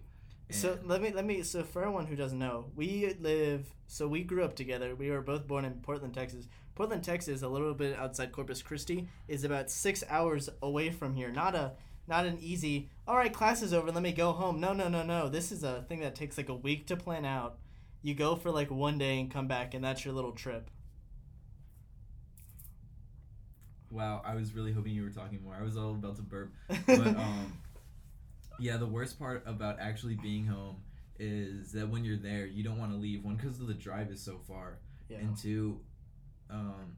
So 0.52 0.78
let 0.84 1.02
me 1.02 1.12
let 1.12 1.26
me 1.26 1.42
so 1.42 1.64
for 1.64 1.82
everyone 1.82 2.06
who 2.06 2.16
doesn't 2.16 2.38
know, 2.38 2.66
we 2.76 3.16
live 3.20 3.68
so 3.88 4.08
we 4.08 4.24
grew 4.24 4.44
up 4.44 4.56
together. 4.56 4.96
We 4.96 5.10
were 5.10 5.22
both 5.22 5.48
born 5.48 5.66
in 5.66 5.74
Portland, 5.82 6.14
Texas. 6.14 6.48
Portland, 6.76 7.04
Texas, 7.04 7.42
a 7.42 7.48
little 7.48 7.74
bit 7.74 7.98
outside 7.98 8.32
Corpus 8.32 8.62
Christi, 8.62 9.08
is 9.28 9.44
about 9.44 9.72
six 9.72 10.04
hours 10.10 10.50
away 10.62 10.92
from 10.92 11.16
here. 11.16 11.32
Not 11.32 11.56
a 11.56 11.74
not 12.08 12.26
an 12.26 12.38
easy. 12.40 12.90
All 13.08 13.16
right, 13.16 13.34
class 13.34 13.62
is 13.64 13.74
over. 13.74 13.92
Let 13.92 14.04
me 14.04 14.12
go 14.12 14.34
home. 14.34 14.60
No, 14.60 14.74
no, 14.74 14.88
no, 14.88 15.04
no. 15.04 15.30
This 15.30 15.52
is 15.52 15.64
a 15.64 15.84
thing 15.88 16.02
that 16.02 16.16
takes 16.16 16.38
like 16.38 16.50
a 16.50 16.56
week 16.56 16.88
to 16.88 16.98
plan 16.98 17.26
out. 17.26 17.58
You 18.04 18.14
go 18.14 18.36
for 18.36 18.52
like 18.52 18.70
one 18.70 18.98
day 19.00 19.20
and 19.20 19.32
come 19.32 19.48
back, 19.48 19.74
and 19.74 19.84
that's 19.84 20.06
your 20.06 20.14
little 20.14 20.34
trip. 20.34 20.70
Wow, 23.90 24.22
I 24.26 24.36
was 24.36 24.54
really 24.54 24.74
hoping 24.74 24.94
you 24.94 25.04
were 25.04 25.10
talking 25.10 25.42
more. 25.42 25.56
I 25.58 25.64
was 25.64 25.78
all 25.78 25.92
about 25.92 26.18
to 26.18 26.22
burp. 26.22 26.54
But 26.86 27.08
um, 27.16 27.54
yeah, 28.60 28.78
the 28.78 28.88
worst 28.88 29.20
part 29.20 29.44
about 29.46 29.80
actually 29.80 30.16
being 30.16 30.46
home 30.46 30.78
is 31.20 31.72
that 31.72 31.90
when 31.90 32.04
you're 32.04 32.18
there, 32.18 32.46
you 32.46 32.64
don't 32.64 32.78
want 32.78 32.92
to 32.92 32.98
leave. 32.98 33.24
One, 33.24 33.36
because 33.36 33.58
the 33.58 33.74
drive 33.74 34.12
is 34.12 34.22
so 34.22 34.40
far, 34.48 34.80
yeah. 35.10 35.18
and 35.18 35.38
two, 35.38 35.80
um, 36.50 36.98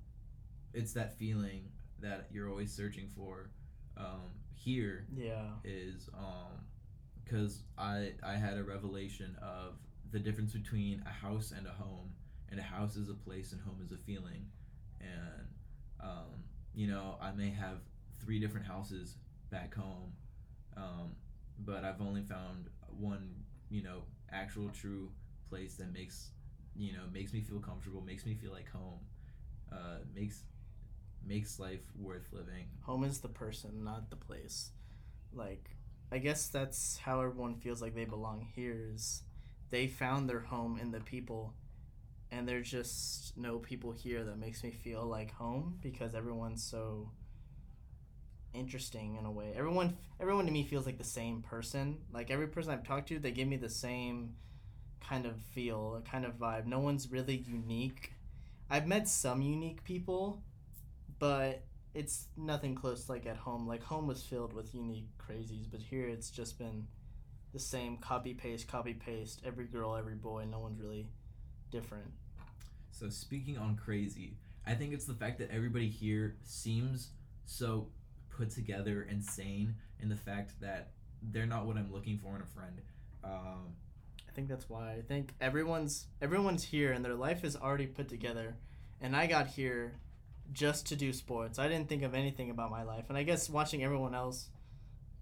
it's 0.73 0.93
that 0.93 1.17
feeling 1.17 1.69
that 1.99 2.27
you're 2.31 2.49
always 2.49 2.71
searching 2.73 3.09
for. 3.15 3.51
Um, 3.97 4.31
here 4.53 5.07
yeah. 5.15 5.45
is 5.63 6.09
um, 6.17 6.65
because 7.23 7.63
I 7.77 8.13
I 8.23 8.33
had 8.33 8.57
a 8.57 8.63
revelation 8.63 9.35
of 9.41 9.75
the 10.11 10.19
difference 10.19 10.53
between 10.53 11.03
a 11.05 11.09
house 11.09 11.53
and 11.55 11.67
a 11.67 11.71
home, 11.71 12.11
and 12.49 12.59
a 12.59 12.63
house 12.63 12.95
is 12.95 13.09
a 13.09 13.13
place 13.13 13.51
and 13.51 13.61
home 13.61 13.79
is 13.83 13.91
a 13.91 13.97
feeling, 13.97 14.45
and 14.99 15.47
um, 16.01 16.43
you 16.73 16.87
know 16.87 17.17
I 17.21 17.31
may 17.31 17.49
have 17.49 17.77
three 18.19 18.39
different 18.39 18.65
houses 18.65 19.15
back 19.51 19.73
home, 19.75 20.13
um, 20.75 21.11
but 21.59 21.83
I've 21.83 22.01
only 22.01 22.21
found 22.21 22.69
one 22.89 23.35
you 23.69 23.83
know 23.83 24.03
actual 24.31 24.69
true 24.69 25.11
place 25.49 25.75
that 25.75 25.93
makes 25.93 26.31
you 26.75 26.93
know 26.93 27.03
makes 27.11 27.33
me 27.33 27.41
feel 27.41 27.59
comfortable, 27.59 28.01
makes 28.01 28.25
me 28.25 28.35
feel 28.35 28.51
like 28.51 28.69
home, 28.69 28.99
uh, 29.71 29.99
makes 30.15 30.43
makes 31.25 31.59
life 31.59 31.81
worth 31.99 32.27
living. 32.31 32.65
Home 32.83 33.03
is 33.03 33.19
the 33.19 33.27
person, 33.27 33.83
not 33.83 34.09
the 34.09 34.15
place. 34.15 34.71
Like, 35.33 35.69
I 36.11 36.19
guess 36.19 36.47
that's 36.47 36.97
how 36.97 37.19
everyone 37.21 37.55
feels 37.55 37.81
like 37.81 37.95
they 37.95 38.05
belong 38.05 38.47
here 38.55 38.77
is 38.93 39.23
they 39.69 39.87
found 39.87 40.29
their 40.29 40.39
home 40.39 40.79
in 40.79 40.91
the 40.91 41.01
people 41.01 41.53
and 42.31 42.47
there's 42.47 42.69
just 42.69 43.37
no 43.37 43.57
people 43.57 43.91
here 43.91 44.23
that 44.23 44.37
makes 44.37 44.63
me 44.63 44.71
feel 44.71 45.05
like 45.05 45.33
home 45.33 45.77
because 45.81 46.13
everyone's 46.13 46.63
so 46.63 47.09
interesting 48.53 49.15
in 49.15 49.25
a 49.25 49.31
way. 49.31 49.53
Everyone 49.55 49.97
everyone 50.19 50.45
to 50.45 50.51
me 50.51 50.63
feels 50.63 50.85
like 50.85 50.97
the 50.97 51.03
same 51.03 51.41
person. 51.41 51.97
Like 52.11 52.31
every 52.31 52.47
person 52.47 52.71
I've 52.71 52.85
talked 52.85 53.07
to, 53.09 53.19
they 53.19 53.31
give 53.31 53.47
me 53.47 53.57
the 53.57 53.69
same 53.69 54.35
kind 55.07 55.25
of 55.25 55.39
feel, 55.53 56.01
kind 56.09 56.25
of 56.25 56.37
vibe. 56.37 56.65
No 56.65 56.79
one's 56.79 57.11
really 57.11 57.37
unique. 57.37 58.13
I've 58.69 58.87
met 58.87 59.07
some 59.07 59.41
unique 59.41 59.83
people, 59.83 60.43
but 61.19 61.63
it's 61.93 62.27
nothing 62.35 62.75
close 62.75 63.09
like 63.09 63.25
at 63.25 63.37
home. 63.37 63.67
Like 63.67 63.83
home 63.83 64.07
was 64.07 64.23
filled 64.23 64.53
with 64.53 64.75
unique 64.75 65.07
crazies, 65.17 65.65
but 65.69 65.81
here 65.81 66.07
it's 66.07 66.29
just 66.29 66.57
been 66.59 66.87
the 67.53 67.59
same 67.59 67.97
copy 67.97 68.33
paste, 68.33 68.67
copy 68.67 68.93
paste. 68.93 69.41
Every 69.45 69.65
girl, 69.65 69.95
every 69.95 70.15
boy. 70.15 70.45
No 70.49 70.59
one's 70.59 70.81
really 70.81 71.07
different. 71.71 72.11
So 72.91 73.09
speaking 73.09 73.57
on 73.57 73.75
crazy, 73.75 74.37
I 74.65 74.73
think 74.73 74.93
it's 74.93 75.05
the 75.05 75.13
fact 75.13 75.39
that 75.39 75.51
everybody 75.51 75.87
here 75.87 76.35
seems 76.43 77.11
so 77.45 77.87
put 78.37 78.51
together 78.51 79.07
and 79.09 79.23
sane 79.23 79.75
in 79.99 80.09
the 80.09 80.15
fact 80.15 80.53
that 80.61 80.91
they're 81.21 81.45
not 81.45 81.65
what 81.65 81.77
I'm 81.77 81.91
looking 81.91 82.17
for 82.17 82.35
in 82.35 82.41
a 82.41 82.45
friend. 82.45 82.81
Um, 83.23 83.75
I 84.27 84.31
think 84.33 84.47
that's 84.47 84.69
why. 84.69 84.93
I 84.93 85.01
think 85.01 85.33
everyone's 85.41 86.07
everyone's 86.21 86.63
here 86.63 86.91
and 86.91 87.03
their 87.03 87.15
life 87.15 87.43
is 87.43 87.55
already 87.55 87.87
put 87.87 88.07
together, 88.07 88.55
and 89.01 89.15
I 89.15 89.27
got 89.27 89.47
here 89.47 89.95
just 90.53 90.87
to 90.87 90.95
do 90.95 91.11
sports. 91.11 91.59
I 91.59 91.67
didn't 91.67 91.89
think 91.89 92.03
of 92.03 92.13
anything 92.13 92.49
about 92.49 92.71
my 92.71 92.83
life, 92.83 93.05
and 93.09 93.17
I 93.17 93.23
guess 93.23 93.49
watching 93.49 93.83
everyone 93.83 94.15
else 94.15 94.49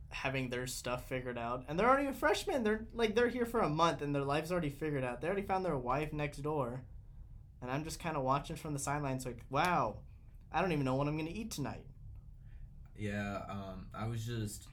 having 0.10 0.50
their 0.50 0.68
stuff 0.68 1.08
figured 1.10 1.38
out, 1.38 1.66
and 1.68 1.80
they're 1.80 1.90
already 1.90 2.08
a 2.08 2.14
freshman. 2.14 2.64
They're 2.64 2.86
like 2.94 3.16
they're 3.16 3.30
here 3.30 3.46
for 3.46 3.62
a 3.62 3.70
month 3.70 4.02
and 4.02 4.14
their 4.14 4.24
life's 4.24 4.52
already 4.52 4.70
figured 4.70 5.04
out. 5.04 5.22
They 5.22 5.28
already 5.28 5.48
found 5.48 5.66
their 5.66 5.78
wife 5.78 6.14
next 6.14 6.38
door, 6.38 6.82
and 7.62 7.72
I'm 7.72 7.84
just 7.84 8.00
kind 8.00 8.18
of 8.18 8.24
watching 8.24 8.56
from 8.56 8.74
the 8.74 8.80
sidelines, 8.80 9.26
like, 9.26 9.42
wow, 9.50 9.98
I 10.52 10.62
don't 10.62 10.72
even 10.72 10.86
know 10.86 10.96
what 10.96 11.08
I'm 11.08 11.18
gonna 11.18 11.30
eat 11.32 11.52
tonight. 11.52 11.86
Yeah, 12.98 13.42
um, 13.50 13.88
I 13.94 14.08
was 14.08 14.26
just 14.26 14.68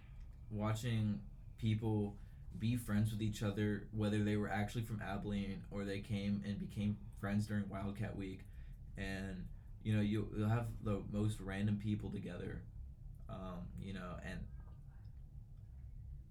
watching 0.50 1.20
people 1.58 2.16
be 2.58 2.76
friends 2.76 3.10
with 3.10 3.22
each 3.22 3.42
other, 3.42 3.84
whether 3.92 4.22
they 4.22 4.36
were 4.36 4.48
actually 4.48 4.82
from 4.82 5.00
Abilene 5.02 5.62
or 5.70 5.84
they 5.84 6.00
came 6.00 6.42
and 6.46 6.58
became 6.58 6.96
friends 7.20 7.46
during 7.46 7.68
Wildcat 7.68 8.16
Week, 8.16 8.40
and 8.96 9.44
you 9.82 9.94
know 9.94 10.02
you, 10.02 10.28
you'll 10.36 10.48
have 10.48 10.66
the 10.84 11.02
most 11.12 11.40
random 11.40 11.80
people 11.82 12.10
together, 12.10 12.62
um, 13.28 13.60
you 13.82 13.94
know, 13.94 14.16
and 14.28 14.40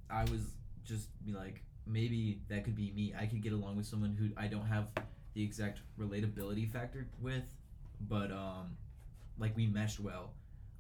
I 0.10 0.24
was 0.26 0.42
just 0.86 1.08
be 1.26 1.32
like 1.32 1.62
maybe 1.88 2.42
that 2.50 2.64
could 2.64 2.76
be 2.76 2.92
me. 2.96 3.14
I 3.18 3.26
could 3.26 3.42
get 3.42 3.54
along 3.54 3.78
with 3.78 3.86
someone 3.86 4.16
who 4.18 4.30
I 4.42 4.48
don't 4.48 4.66
have 4.68 4.90
the 5.34 5.44
exact 5.44 5.80
relatability 6.00 6.70
factor 6.72 7.08
with, 7.22 7.44
but 8.10 8.32
um, 8.32 8.76
like 9.40 9.56
we 9.56 9.68
meshed 9.68 10.00
well. 10.00 10.32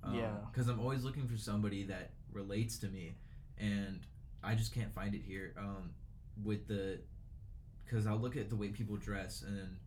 Um, 0.03 0.15
Yeah. 0.15 0.31
Because 0.51 0.67
I'm 0.67 0.79
always 0.79 1.03
looking 1.03 1.27
for 1.27 1.37
somebody 1.37 1.83
that 1.85 2.11
relates 2.31 2.77
to 2.79 2.87
me, 2.87 3.15
and 3.57 4.01
I 4.43 4.55
just 4.55 4.73
can't 4.73 4.93
find 4.93 5.13
it 5.15 5.21
here. 5.21 5.53
Um, 5.57 5.91
with 6.43 6.67
the, 6.67 6.99
because 7.83 8.07
I'll 8.07 8.17
look 8.17 8.37
at 8.37 8.49
the 8.49 8.55
way 8.55 8.69
people 8.69 8.95
dress 8.97 9.43
and 9.45 9.77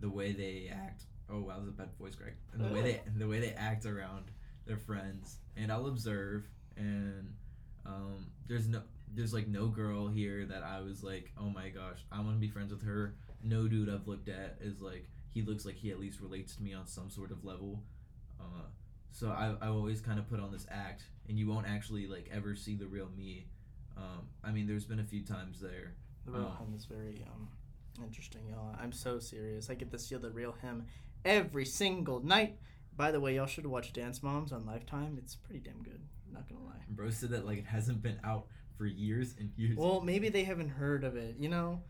the 0.00 0.08
way 0.08 0.32
they 0.32 0.70
act. 0.72 1.04
Oh 1.28 1.40
wow, 1.40 1.56
that's 1.58 1.68
a 1.68 1.72
bad 1.72 1.88
voice, 1.98 2.14
Greg. 2.14 2.34
And 2.52 2.64
the 2.64 2.72
way 2.72 2.82
they 2.82 3.00
and 3.06 3.20
the 3.20 3.26
way 3.28 3.40
they 3.40 3.50
act 3.52 3.84
around 3.84 4.30
their 4.66 4.76
friends, 4.76 5.38
and 5.56 5.72
I'll 5.72 5.86
observe, 5.86 6.48
and 6.76 7.34
um, 7.84 8.26
there's 8.46 8.68
no. 8.68 8.82
There's 9.14 9.32
like 9.32 9.46
no 9.46 9.68
girl 9.68 10.08
here 10.08 10.44
that 10.46 10.62
I 10.62 10.80
was 10.80 11.02
like, 11.02 11.32
oh 11.40 11.48
my 11.48 11.68
gosh, 11.68 12.04
I 12.12 12.20
want 12.20 12.36
to 12.36 12.40
be 12.40 12.48
friends 12.48 12.72
with 12.72 12.82
her. 12.82 13.14
No 13.42 13.66
dude 13.68 13.88
I've 13.88 14.06
looked 14.06 14.28
at 14.28 14.58
is 14.60 14.80
like 14.80 15.08
he 15.30 15.42
looks 15.42 15.64
like 15.64 15.76
he 15.76 15.90
at 15.90 16.00
least 16.00 16.20
relates 16.20 16.56
to 16.56 16.62
me 16.62 16.74
on 16.74 16.86
some 16.86 17.08
sort 17.10 17.30
of 17.30 17.44
level. 17.44 17.82
Uh, 18.40 18.66
so 19.12 19.28
I 19.28 19.54
I 19.60 19.68
always 19.68 20.00
kind 20.00 20.18
of 20.18 20.28
put 20.28 20.40
on 20.40 20.50
this 20.52 20.66
act, 20.70 21.04
and 21.28 21.38
you 21.38 21.46
won't 21.48 21.66
actually 21.66 22.06
like 22.06 22.28
ever 22.32 22.54
see 22.54 22.74
the 22.74 22.86
real 22.86 23.08
me. 23.16 23.46
Um, 23.96 24.28
I 24.44 24.52
mean, 24.52 24.66
there's 24.66 24.84
been 24.84 25.00
a 25.00 25.04
few 25.04 25.24
times 25.24 25.60
there. 25.60 25.94
The 26.26 26.32
real 26.32 26.52
Oh. 26.60 26.64
him 26.64 26.74
is 26.74 26.84
very 26.84 27.24
um 27.34 27.48
interesting, 28.04 28.42
y'all. 28.50 28.76
I'm 28.78 28.92
so 28.92 29.18
serious. 29.18 29.70
I 29.70 29.74
get 29.74 29.90
to 29.92 29.98
see 29.98 30.16
the 30.16 30.30
real 30.30 30.52
him 30.52 30.84
every 31.24 31.64
single 31.64 32.20
night. 32.20 32.58
By 32.96 33.10
the 33.10 33.20
way, 33.20 33.36
y'all 33.36 33.46
should 33.46 33.66
watch 33.66 33.92
Dance 33.92 34.22
Moms 34.22 34.52
on 34.52 34.64
Lifetime. 34.66 35.16
It's 35.18 35.34
pretty 35.34 35.60
damn 35.60 35.82
good. 35.82 36.00
Not 36.32 36.48
gonna 36.48 36.64
lie. 36.64 36.82
Bro 36.88 37.10
said 37.10 37.30
that 37.30 37.46
like 37.46 37.58
it 37.58 37.66
hasn't 37.66 38.02
been 38.02 38.18
out 38.24 38.46
for 38.76 38.86
years 38.86 39.34
and 39.38 39.50
years. 39.56 39.76
Well, 39.78 40.00
maybe 40.02 40.28
they 40.28 40.44
haven't 40.44 40.68
heard 40.68 41.04
of 41.04 41.16
it. 41.16 41.36
You 41.38 41.48
know, 41.48 41.82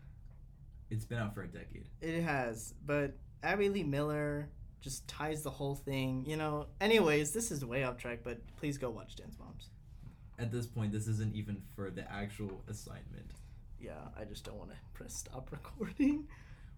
it's 0.89 1.05
been 1.05 1.17
out 1.17 1.33
for 1.33 1.43
a 1.43 1.47
decade. 1.47 1.85
it 2.01 2.21
has. 2.23 2.73
But 2.85 3.17
Abby 3.43 3.67
Lee 3.69 3.83
Miller 3.83 4.49
just 4.81 5.07
ties 5.07 5.41
the 5.43 5.49
whole 5.49 5.75
thing. 5.75 6.23
You 6.27 6.37
know. 6.37 6.67
Anyways, 6.81 7.31
this 7.31 7.51
is 7.51 7.63
way 7.65 7.83
off 7.83 7.97
track. 7.97 8.19
But 8.23 8.39
please 8.57 8.77
go 8.77 8.89
watch 8.89 9.15
Dance 9.15 9.35
Moms. 9.39 9.69
At 10.39 10.51
this 10.51 10.67
point, 10.67 10.91
this 10.91 11.07
isn't 11.07 11.35
even 11.35 11.61
for 11.75 11.89
the 11.89 12.09
actual 12.11 12.63
assignment. 12.67 13.31
yeah, 13.79 13.93
I 14.19 14.23
just 14.23 14.43
don't 14.43 14.57
want 14.57 14.69
to 14.71 14.77
press 14.93 15.13
stop 15.15 15.49
recording. 15.51 16.27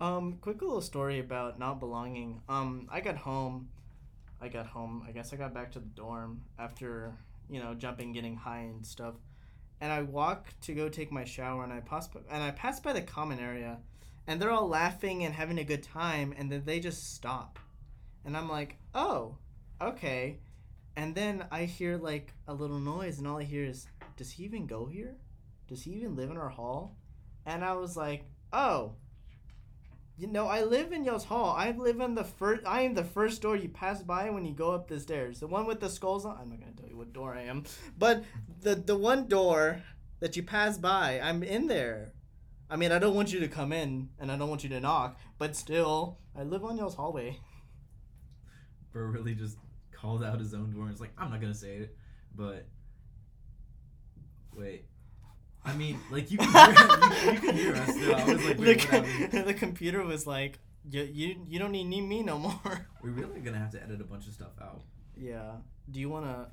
Um, 0.02 0.38
quick 0.40 0.62
little 0.62 0.82
story 0.82 1.20
about 1.20 1.60
not 1.60 1.80
belonging. 1.80 2.42
Um, 2.48 2.88
I 2.90 3.02
got 3.02 3.18
home. 3.18 3.68
I 4.42 4.48
got 4.48 4.66
home. 4.66 5.04
I 5.08 5.12
guess 5.12 5.34
I 5.34 5.36
got 5.36 5.54
back 5.54 5.72
to 5.74 5.80
the 5.80 5.88
dorm 5.88 6.42
after 6.58 7.14
you 7.50 7.60
know 7.60 7.74
jumping, 7.74 8.14
getting 8.14 8.36
high 8.38 8.60
and 8.62 8.86
stuff. 8.86 9.16
And 9.82 9.92
I 9.92 10.02
walk 10.04 10.48
to 10.62 10.74
go 10.74 10.90
take 10.90 11.12
my 11.12 11.24
shower, 11.26 11.64
and 11.64 11.72
I 11.74 11.80
pass 11.82 12.08
by, 12.08 12.22
and 12.30 12.44
I 12.44 12.52
pass 12.52 12.80
by 12.80 12.94
the 12.94 13.02
common 13.02 13.40
area, 13.40 13.78
and 14.28 14.42
they're 14.42 14.52
all 14.52 14.68
laughing 14.68 15.24
and 15.26 15.34
having 15.34 15.58
a 15.58 15.64
good 15.64 15.84
time, 15.84 16.34
and 16.38 16.52
then 16.52 16.64
they 16.66 16.80
just 16.80 17.14
stop, 17.16 17.60
and 18.26 18.36
I'm 18.36 18.50
like, 18.50 18.78
oh, 18.94 19.38
okay. 19.82 20.40
And 20.96 21.16
then 21.16 21.46
I 21.52 21.66
hear 21.66 21.98
like 21.98 22.34
a 22.48 22.54
little 22.54 22.80
noise, 22.80 23.20
and 23.20 23.28
all 23.28 23.38
I 23.40 23.44
hear 23.44 23.64
is, 23.64 23.88
does 24.18 24.32
he 24.32 24.44
even 24.44 24.68
go 24.68 24.86
here? 24.86 25.16
Does 25.68 25.84
he 25.84 25.92
even 25.92 26.16
live 26.16 26.32
in 26.32 26.38
our 26.38 26.50
hall? 26.50 26.98
And 27.46 27.64
I 27.64 27.74
was 27.74 27.96
like, 27.96 28.26
oh, 28.52 28.94
you 30.18 30.28
know, 30.28 30.48
I 30.48 30.64
live 30.64 30.92
in 30.92 31.06
y'all's 31.06 31.24
hall. 31.24 31.56
I 31.58 31.72
live 31.72 32.02
in 32.02 32.14
the 32.14 32.26
first. 32.26 32.64
I 32.66 32.82
am 32.82 32.94
the 32.94 33.06
first 33.06 33.42
door 33.42 33.56
you 33.56 33.70
pass 33.70 34.04
by 34.04 34.30
when 34.30 34.44
you 34.44 34.54
go 34.54 34.72
up 34.72 34.90
the 34.90 35.00
stairs. 35.00 35.40
The 35.40 35.48
one 35.48 35.66
with 35.66 35.80
the 35.80 35.90
skulls 35.90 36.26
on. 36.26 36.38
I'm 36.38 36.50
not 36.50 36.60
gonna 36.60 36.74
tell 36.74 36.90
you 36.90 36.98
what 36.98 37.14
door 37.14 37.36
I 37.36 37.44
am, 37.44 37.64
but 37.98 38.26
the 38.62 38.76
the 38.76 38.98
one 38.98 39.28
door 39.28 39.82
that 40.20 40.36
you 40.36 40.44
pass 40.44 40.78
by, 40.78 41.22
I'm 41.24 41.42
in 41.42 41.68
there. 41.68 42.12
I 42.70 42.76
mean, 42.76 42.92
I 42.92 43.00
don't 43.00 43.16
want 43.16 43.32
you 43.32 43.40
to 43.40 43.48
come 43.48 43.72
in, 43.72 44.10
and 44.20 44.30
I 44.30 44.38
don't 44.38 44.50
want 44.50 44.64
you 44.64 44.70
to 44.72 44.82
knock, 44.82 45.18
but 45.38 45.56
still, 45.56 46.18
I 46.38 46.44
live 46.44 46.66
on 46.66 46.78
y'all's 46.78 46.96
hallway. 46.96 47.40
Bro 48.92 49.04
really 49.04 49.36
just 49.36 49.58
called 49.92 50.24
out 50.24 50.40
his 50.40 50.54
own 50.54 50.72
door 50.72 50.84
and 50.84 50.92
was 50.92 51.02
like, 51.02 51.14
I'm 51.18 51.30
not 51.30 51.42
gonna 51.42 51.54
say 51.54 51.78
it, 51.78 51.96
but 52.36 52.66
wait. 54.56 54.86
I 55.64 55.74
mean, 55.76 56.00
like 56.10 56.32
you 56.32 56.38
can 56.38 56.52
hear, 56.52 56.70
you, 57.26 57.32
you 57.34 57.40
can 57.40 57.56
hear 57.56 57.76
us. 57.76 57.90
I 57.90 58.34
was 58.34 58.46
like, 58.46 58.58
the, 58.58 58.76
co- 58.76 59.42
the 59.44 59.54
computer 59.54 60.04
was 60.04 60.26
like, 60.26 60.60
you, 60.90 61.04
you, 61.04 61.36
you 61.48 61.60
don't 61.60 61.72
need, 61.72 61.84
need 61.86 62.02
me 62.02 62.24
no 62.24 62.40
more. 62.40 62.88
We're 63.04 63.12
really 63.12 63.42
gonna 63.42 63.60
have 63.60 63.72
to 63.72 63.84
edit 63.84 64.00
a 64.02 64.06
bunch 64.06 64.28
of 64.28 64.34
stuff 64.34 64.54
out. 64.62 64.82
Yeah. 65.18 65.52
Do 65.92 66.00
you 66.00 66.10
want 66.10 66.26
to? 66.26 66.48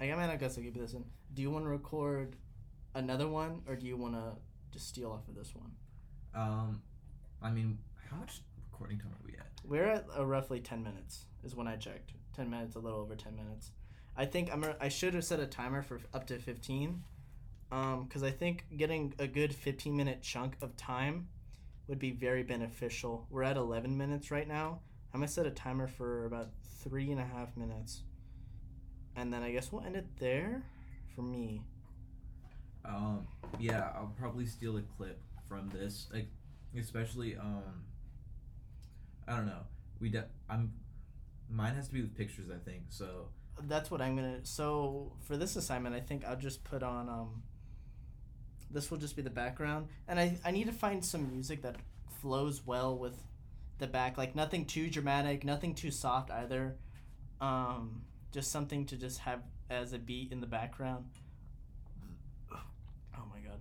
I 0.00 0.06
mean, 0.08 0.18
I 0.18 0.36
guess 0.36 0.58
I'll 0.58 0.64
give 0.64 0.76
you 0.76 0.82
this 0.82 0.92
one. 0.92 1.04
Do 1.32 1.40
you 1.40 1.50
want 1.50 1.64
to 1.64 1.68
record 1.70 2.36
another 2.94 3.26
one, 3.28 3.62
or 3.66 3.76
do 3.76 3.86
you 3.86 3.96
want 3.96 4.14
to 4.14 4.32
just 4.72 4.88
steal 4.88 5.10
off 5.10 5.26
of 5.28 5.34
this 5.34 5.54
one? 5.54 5.70
Um, 6.34 6.82
I 7.42 7.50
mean, 7.50 7.78
how 8.10 8.16
much 8.16 8.42
recording 8.74 8.98
time 8.98 9.12
are 9.12 9.26
we 9.26 9.34
at? 9.34 9.46
We're 9.64 9.86
at 9.86 10.06
uh, 10.18 10.26
roughly 10.26 10.58
ten 10.58 10.82
minutes. 10.82 11.26
Is 11.44 11.54
when 11.54 11.68
I 11.68 11.76
checked. 11.76 12.12
Ten 12.34 12.50
minutes, 12.50 12.74
a 12.74 12.80
little 12.80 12.98
over 12.98 13.14
ten 13.14 13.36
minutes. 13.36 13.70
I 14.16 14.24
think 14.24 14.50
I'm. 14.52 14.64
I 14.80 14.88
should 14.88 15.14
have 15.14 15.24
set 15.24 15.38
a 15.38 15.46
timer 15.46 15.82
for 15.82 16.00
up 16.12 16.26
to 16.26 16.38
fifteen. 16.38 17.04
Um, 17.70 18.04
because 18.04 18.22
I 18.22 18.30
think 18.30 18.66
getting 18.76 19.14
a 19.18 19.28
good 19.28 19.54
fifteen 19.54 19.96
minute 19.96 20.22
chunk 20.22 20.56
of 20.60 20.76
time 20.76 21.28
would 21.86 22.00
be 22.00 22.10
very 22.10 22.42
beneficial. 22.42 23.26
We're 23.30 23.44
at 23.44 23.56
eleven 23.56 23.96
minutes 23.96 24.32
right 24.32 24.48
now. 24.48 24.80
I'm 25.12 25.20
gonna 25.20 25.28
set 25.28 25.46
a 25.46 25.52
timer 25.52 25.86
for 25.86 26.26
about 26.26 26.48
three 26.82 27.12
and 27.12 27.20
a 27.20 27.24
half 27.24 27.56
minutes, 27.56 28.02
and 29.14 29.32
then 29.32 29.44
I 29.44 29.52
guess 29.52 29.70
we'll 29.70 29.84
end 29.84 29.94
it 29.94 30.06
there. 30.18 30.64
For 31.14 31.22
me. 31.22 31.62
Um, 32.84 33.28
yeah, 33.60 33.90
I'll 33.94 34.12
probably 34.18 34.46
steal 34.46 34.76
a 34.78 34.82
clip 34.82 35.20
from 35.48 35.68
this, 35.68 36.08
like, 36.12 36.26
especially 36.76 37.36
um. 37.36 37.84
I 39.26 39.36
don't 39.36 39.46
know. 39.46 39.62
We 40.00 40.08
de- 40.10 40.28
I'm. 40.48 40.72
Mine 41.48 41.74
has 41.74 41.88
to 41.88 41.94
be 41.94 42.00
with 42.00 42.16
pictures, 42.16 42.46
I 42.50 42.58
think. 42.58 42.84
So 42.88 43.28
That's 43.62 43.90
what 43.90 44.00
I'm 44.00 44.16
gonna. 44.16 44.40
So 44.44 45.12
for 45.20 45.36
this 45.36 45.56
assignment, 45.56 45.94
I 45.94 46.00
think 46.00 46.24
I'll 46.24 46.36
just 46.36 46.64
put 46.64 46.82
on. 46.82 47.08
Um, 47.08 47.42
this 48.70 48.90
will 48.90 48.98
just 48.98 49.14
be 49.16 49.22
the 49.22 49.30
background, 49.30 49.88
and 50.08 50.18
I 50.18 50.38
I 50.44 50.50
need 50.50 50.66
to 50.66 50.72
find 50.72 51.04
some 51.04 51.30
music 51.30 51.62
that 51.62 51.76
flows 52.20 52.66
well 52.66 52.96
with 52.98 53.14
the 53.78 53.86
back, 53.86 54.16
like 54.18 54.34
nothing 54.34 54.64
too 54.64 54.88
dramatic, 54.90 55.44
nothing 55.44 55.74
too 55.74 55.90
soft 55.90 56.30
either. 56.30 56.76
Um, 57.40 58.02
just 58.32 58.50
something 58.50 58.86
to 58.86 58.96
just 58.96 59.18
have 59.20 59.42
as 59.70 59.92
a 59.92 59.98
beat 59.98 60.32
in 60.32 60.40
the 60.40 60.46
background. 60.46 61.04
Oh 62.52 63.24
my 63.30 63.40
god. 63.40 63.60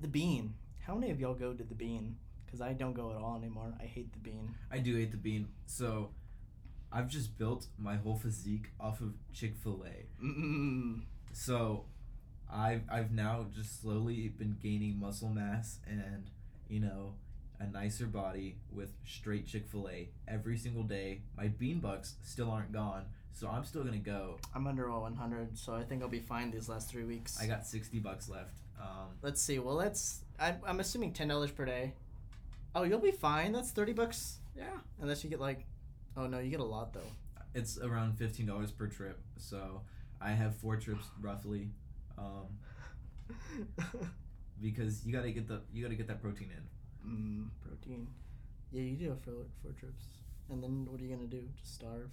The 0.00 0.08
Bean. 0.08 0.54
How 0.86 0.94
many 0.94 1.10
of 1.10 1.20
y'all 1.20 1.34
go 1.34 1.52
to 1.52 1.64
the 1.64 1.74
Bean? 1.74 2.16
Because 2.48 2.62
I 2.62 2.72
don't 2.72 2.94
go 2.94 3.10
at 3.10 3.16
all 3.16 3.36
anymore. 3.36 3.74
I 3.78 3.84
hate 3.84 4.10
the 4.12 4.18
Bean. 4.18 4.54
I 4.72 4.78
do 4.78 4.96
hate 4.96 5.10
the 5.10 5.18
bean. 5.18 5.48
So 5.66 6.10
I've 6.90 7.08
just 7.08 7.36
built 7.36 7.66
my 7.78 7.96
whole 7.96 8.16
physique 8.16 8.70
off 8.80 9.02
of 9.02 9.12
Chick 9.34 9.54
Fil 9.62 9.84
A. 9.86 10.24
Mm-mm. 10.24 11.02
So 11.32 11.84
I've 12.50 12.82
I've 12.90 13.10
now 13.12 13.46
just 13.54 13.82
slowly 13.82 14.28
been 14.28 14.56
gaining 14.62 14.98
muscle 14.98 15.28
mass 15.28 15.78
and 15.86 16.30
you 16.68 16.80
know 16.80 17.12
a 17.60 17.66
nicer 17.66 18.06
body 18.06 18.56
with 18.72 18.90
straight 19.06 19.46
Chick 19.46 19.68
Fil 19.68 19.88
A 19.90 20.08
every 20.26 20.56
single 20.56 20.84
day. 20.84 21.20
My 21.36 21.48
bean 21.48 21.80
bucks 21.80 22.14
still 22.22 22.50
aren't 22.50 22.72
gone, 22.72 23.04
so 23.32 23.48
I'm 23.48 23.64
still 23.64 23.84
gonna 23.84 23.98
go. 23.98 24.38
I'm 24.54 24.66
under 24.66 24.88
all 24.88 25.02
100, 25.02 25.58
so 25.58 25.74
I 25.74 25.82
think 25.82 26.02
I'll 26.02 26.08
be 26.08 26.20
fine 26.20 26.50
these 26.50 26.68
last 26.70 26.88
three 26.88 27.04
weeks. 27.04 27.38
I 27.40 27.46
got 27.46 27.66
sixty 27.66 27.98
bucks 27.98 28.30
left. 28.30 28.54
Um, 28.80 29.08
Let's 29.22 29.42
see. 29.42 29.58
Well, 29.58 29.74
let's. 29.74 30.22
I, 30.40 30.54
I'm 30.66 30.80
assuming 30.80 31.12
ten 31.12 31.28
dollars 31.28 31.50
per 31.50 31.64
day. 31.64 31.94
Oh, 32.78 32.84
you'll 32.84 33.00
be 33.00 33.10
fine. 33.10 33.50
That's 33.52 33.70
thirty 33.70 33.92
bucks. 33.92 34.38
Yeah, 34.56 34.66
unless 35.00 35.24
you 35.24 35.30
get 35.30 35.40
like. 35.40 35.66
Oh 36.16 36.26
no, 36.26 36.38
you 36.38 36.50
get 36.50 36.60
a 36.60 36.64
lot 36.64 36.92
though. 36.92 37.10
It's 37.54 37.78
around 37.78 38.16
fifteen 38.18 38.46
dollars 38.46 38.70
per 38.70 38.86
trip. 38.86 39.18
So 39.36 39.82
I 40.20 40.30
have 40.30 40.54
four 40.56 40.76
trips 40.76 41.04
roughly, 41.20 41.70
um, 42.16 42.46
because 44.60 45.04
you 45.04 45.12
gotta 45.12 45.30
get 45.30 45.48
the 45.48 45.62
you 45.72 45.82
gotta 45.82 45.94
get 45.96 46.06
that 46.08 46.20
protein 46.22 46.50
in. 46.56 47.10
mm, 47.10 47.48
protein. 47.66 48.06
Yeah, 48.70 48.82
you 48.82 48.96
do 48.96 49.08
have 49.08 49.20
four, 49.22 49.46
four 49.62 49.72
trips. 49.72 50.04
And 50.50 50.62
then 50.62 50.86
what 50.88 51.00
are 51.00 51.04
you 51.04 51.14
gonna 51.14 51.26
do? 51.28 51.42
Just 51.58 51.74
starve? 51.74 52.10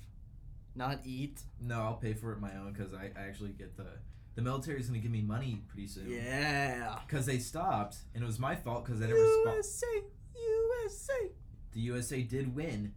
Not 0.75 0.99
eat? 1.05 1.41
No, 1.61 1.81
I'll 1.81 1.95
pay 1.95 2.13
for 2.13 2.33
it 2.33 2.39
my 2.39 2.55
own 2.55 2.73
because 2.73 2.93
I, 2.93 3.11
I 3.17 3.27
actually 3.27 3.51
get 3.51 3.77
the 3.77 3.87
the 4.35 4.41
military's 4.41 4.87
gonna 4.87 4.99
give 4.99 5.11
me 5.11 5.21
money 5.21 5.61
pretty 5.67 5.87
soon. 5.87 6.09
Yeah. 6.09 6.97
Because 7.07 7.25
they 7.25 7.39
stopped, 7.39 7.97
and 8.13 8.23
it 8.23 8.25
was 8.25 8.39
my 8.39 8.55
fault 8.55 8.85
because 8.85 9.01
I 9.01 9.05
never. 9.07 9.19
Spo- 9.19 9.53
USA, 9.55 9.87
USA. 10.35 11.31
the 11.73 11.79
USA 11.81 12.21
did 12.21 12.55
win. 12.55 12.93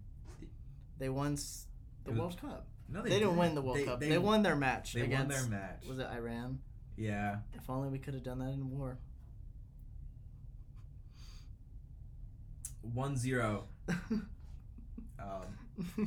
They 0.99 1.09
won 1.09 1.35
s- 1.35 1.67
the 2.05 2.11
It 2.11 2.13
was- 2.15 2.21
World 2.21 2.41
Cup. 2.41 2.67
No, 2.91 3.03
They, 3.03 3.11
they, 3.11 3.19
didn't 3.21 3.37
win 3.37 3.55
the 3.55 3.61
World 3.63 3.85
Cup. 3.85 4.01
They, 4.01 4.17
won 4.19 4.43
their 4.43 4.57
match 4.57 4.95
They 4.95 5.03
against. 5.03 5.29
won 5.43 5.51
their 5.51 5.61
match. 5.61 5.85
Was 5.89 5.99
it 5.99 6.07
Iran? 6.07 6.59
Yeah. 6.97 7.41
If 7.55 7.69
only 7.69 7.91
we 7.91 7.99
could 7.99 8.15
have 8.15 8.23
done 8.23 8.39
that 8.39 8.49
in 8.49 8.71
war. 8.77 8.99
1-0. 12.95 13.63
Um, 15.21 15.97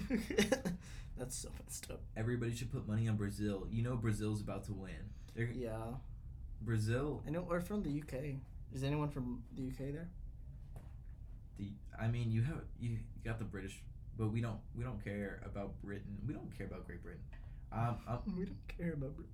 That's 1.18 1.36
so 1.36 1.50
messed 1.66 1.92
up. 1.92 2.00
everybody 2.16 2.56
should 2.56 2.72
put 2.72 2.88
money 2.88 3.10
on 3.10 3.18
Brazil. 3.18 3.68
You 3.70 3.84
know 3.84 3.98
Brazil's 3.98 4.40
about 4.40 4.64
to 4.66 4.74
win. 4.74 4.94
They're, 5.36 5.52
Yeah. 5.54 5.76
Brazil. 6.62 7.22
I 7.28 7.30
know 7.30 7.42
we're 7.42 7.60
from 7.60 7.84
the 7.84 7.90
UK. 8.02 8.36
Is 8.74 8.84
anyone 8.86 9.10
from 9.10 9.44
the 9.54 9.64
UK 9.68 9.92
there? 9.94 10.08
The 11.62 11.72
I 12.02 12.08
mean, 12.08 12.32
you 12.32 12.42
have 12.44 12.64
you 12.80 12.98
got 13.24 13.38
the 13.38 13.46
British, 13.46 13.82
but 14.18 14.32
we 14.32 14.42
don't 14.42 14.60
we 14.76 14.84
don't 14.84 15.04
care 15.04 15.42
about 15.46 15.80
Britain. 15.84 16.18
We 16.26 16.34
don't 16.34 16.52
care 16.58 16.66
about 16.68 16.88
Great 16.88 17.04
Britain. 17.04 17.22
Um, 17.72 17.98
um 18.08 18.20
We 18.38 18.46
don't 18.46 18.68
care 18.68 18.94
about. 18.94 19.16
Brit- 19.16 19.28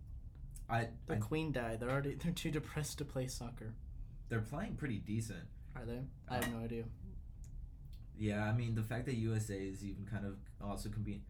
I, 0.70 0.90
The 1.06 1.14
I 1.14 1.18
Queen 1.20 1.54
died. 1.54 1.80
They're 1.80 1.90
already. 1.90 2.16
They're 2.16 2.34
too 2.34 2.52
depressed 2.52 2.98
to 2.98 3.06
play 3.06 3.28
soccer. 3.28 3.74
they're 4.30 4.42
playing 4.42 4.76
pretty 4.76 4.98
decent. 4.98 5.46
Are 5.76 5.86
they? 5.86 6.02
I 6.28 6.36
have 6.36 6.52
no 6.52 6.60
idea. 6.60 6.84
Yeah, 8.20 8.44
I 8.44 8.52
mean 8.52 8.76
the 8.76 8.84
fact 8.84 9.06
that 9.06 9.16
USA 9.16 9.56
is 9.56 9.84
even 9.86 10.06
kind 10.06 10.26
of 10.26 10.36
also 10.62 10.90
compete 10.90 11.22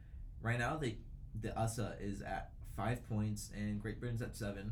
right 0.41 0.57
now. 0.57 0.77
They 0.77 0.97
the 1.39 1.49
USA 1.49 1.93
is 1.99 2.21
at 2.21 2.51
five 2.75 3.07
points 3.07 3.51
and 3.55 3.79
Great 3.79 3.99
Britain's 3.99 4.21
at 4.23 4.35
seven 4.35 4.71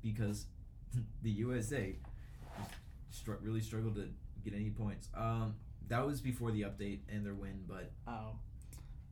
because 0.00 0.46
the 1.22 1.30
USA 1.30 1.96
str- 3.10 3.32
really 3.42 3.60
struggled 3.60 3.96
to 3.96 4.08
get 4.44 4.54
any 4.54 4.70
points. 4.70 5.08
Um, 5.14 5.56
that 5.88 6.04
was 6.06 6.20
before 6.20 6.50
the 6.50 6.62
update 6.62 7.00
and 7.08 7.24
their 7.24 7.34
win, 7.34 7.64
but 7.68 7.92
Oh, 8.06 8.32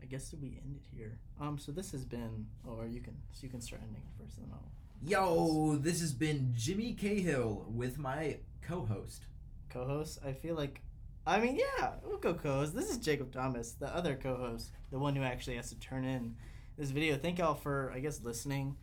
I 0.02 0.06
guess 0.06 0.34
we 0.40 0.60
end 0.64 0.76
it 0.76 0.96
here. 0.96 1.18
Um, 1.40 1.58
so 1.58 1.72
this 1.72 1.92
has 1.92 2.04
been, 2.04 2.46
or 2.66 2.86
you 2.86 3.00
can, 3.00 3.14
so 3.32 3.40
you 3.44 3.48
can 3.48 3.60
start 3.60 3.82
ending 3.82 4.02
it 4.02 4.22
first, 4.22 4.36
and 4.38 4.46
then 4.46 4.54
I'll. 4.54 4.70
yo, 5.02 5.76
this 5.76 6.00
has 6.00 6.12
been 6.12 6.52
Jimmy 6.56 6.92
Cahill 6.92 7.66
with 7.68 7.98
my 7.98 8.38
co-host. 8.62 9.26
Co-host. 9.70 10.18
I 10.24 10.32
feel 10.32 10.54
like, 10.56 10.80
I 11.26 11.40
mean, 11.40 11.56
yeah, 11.56 11.92
we'll 12.04 12.18
go 12.18 12.34
co-host. 12.34 12.74
This 12.74 12.90
is 12.90 12.98
Jacob 12.98 13.32
Thomas, 13.32 13.72
the 13.72 13.86
other 13.94 14.14
co-host, 14.14 14.70
the 14.90 14.98
one 14.98 15.16
who 15.16 15.22
actually 15.22 15.56
has 15.56 15.70
to 15.70 15.78
turn 15.78 16.04
in 16.04 16.36
this 16.76 16.90
video. 16.90 17.16
Thank 17.16 17.38
y'all 17.38 17.54
for, 17.54 17.90
I 17.94 18.00
guess, 18.00 18.22
listening, 18.22 18.76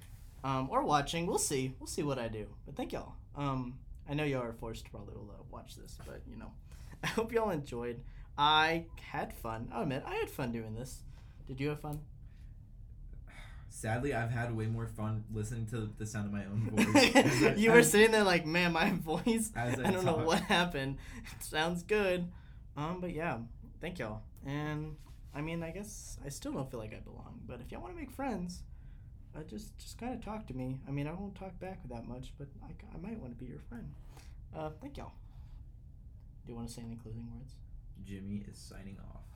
um, 0.43 0.69
or 0.71 0.83
watching. 0.83 1.27
We'll 1.27 1.37
see. 1.37 1.75
We'll 1.79 1.87
see 1.87 2.03
what 2.03 2.17
I 2.19 2.27
do. 2.29 2.47
But 2.65 2.75
thank 2.75 2.93
y'all. 2.93 3.13
Um, 3.35 3.77
I 4.09 4.13
know 4.15 4.23
y'all 4.23 4.41
are 4.43 4.53
forced 4.53 4.85
to 4.85 4.91
probably 4.91 5.13
will, 5.15 5.29
uh, 5.31 5.43
watch 5.51 5.75
this, 5.75 5.97
but 6.05 6.21
you 6.27 6.35
know, 6.37 6.51
I 7.03 7.07
hope 7.07 7.31
y'all 7.31 7.49
enjoyed. 7.49 8.01
I 8.37 8.85
had 9.11 9.33
fun. 9.33 9.69
I'll 9.73 9.83
admit, 9.83 10.03
I 10.07 10.15
had 10.15 10.29
fun 10.29 10.51
doing 10.51 10.75
this. 10.75 11.01
Did 11.47 11.59
you 11.59 11.69
have 11.69 11.79
fun? 11.81 11.99
Sadly, 13.69 14.13
I've 14.13 14.31
had 14.31 14.55
way 14.55 14.65
more 14.65 14.85
fun 14.85 15.23
listening 15.33 15.65
to 15.67 15.89
the 15.97 16.05
sound 16.05 16.25
of 16.27 16.33
my 16.33 16.45
own 16.45 16.69
voice. 16.75 17.15
I- 17.15 17.55
you 17.57 17.71
were 17.71 17.83
sitting 17.83 18.11
there 18.11 18.23
like, 18.23 18.45
man, 18.45 18.73
my 18.73 18.91
voice. 18.91 19.51
I, 19.55 19.69
I 19.69 19.75
don't 19.75 20.03
know 20.05 20.17
what 20.17 20.41
happened. 20.41 20.97
It 21.37 21.43
sounds 21.43 21.83
good. 21.83 22.27
Um, 22.75 22.99
but 22.99 23.13
yeah, 23.13 23.37
thank 23.79 23.97
y'all. 23.99 24.21
And 24.45 24.95
I 25.33 25.41
mean, 25.41 25.63
I 25.63 25.71
guess 25.71 26.17
I 26.25 26.29
still 26.29 26.51
don't 26.51 26.69
feel 26.69 26.79
like 26.79 26.93
I 26.93 26.99
belong. 26.99 27.39
But 27.47 27.61
if 27.61 27.71
y'all 27.71 27.81
want 27.81 27.93
to 27.93 27.99
make 27.99 28.11
friends, 28.11 28.61
uh, 29.35 29.43
just 29.43 29.77
just 29.77 29.97
kind 29.97 30.13
of 30.13 30.23
talk 30.23 30.47
to 30.47 30.53
me. 30.53 30.79
I 30.87 30.91
mean, 30.91 31.07
I 31.07 31.13
won't 31.13 31.35
talk 31.35 31.57
back 31.59 31.79
that 31.89 32.05
much, 32.07 32.33
but 32.37 32.47
I, 32.63 32.71
I 32.93 32.97
might 33.01 33.19
want 33.19 33.37
to 33.37 33.43
be 33.43 33.49
your 33.49 33.59
friend. 33.69 33.89
Uh, 34.55 34.69
thank 34.81 34.97
y'all. 34.97 35.13
Do 36.45 36.51
you 36.51 36.55
want 36.55 36.67
to 36.67 36.73
say 36.73 36.81
any 36.81 36.95
closing 36.95 37.27
words? 37.31 37.55
Jimmy 38.03 38.43
is 38.49 38.57
signing 38.57 38.97
off. 38.99 39.30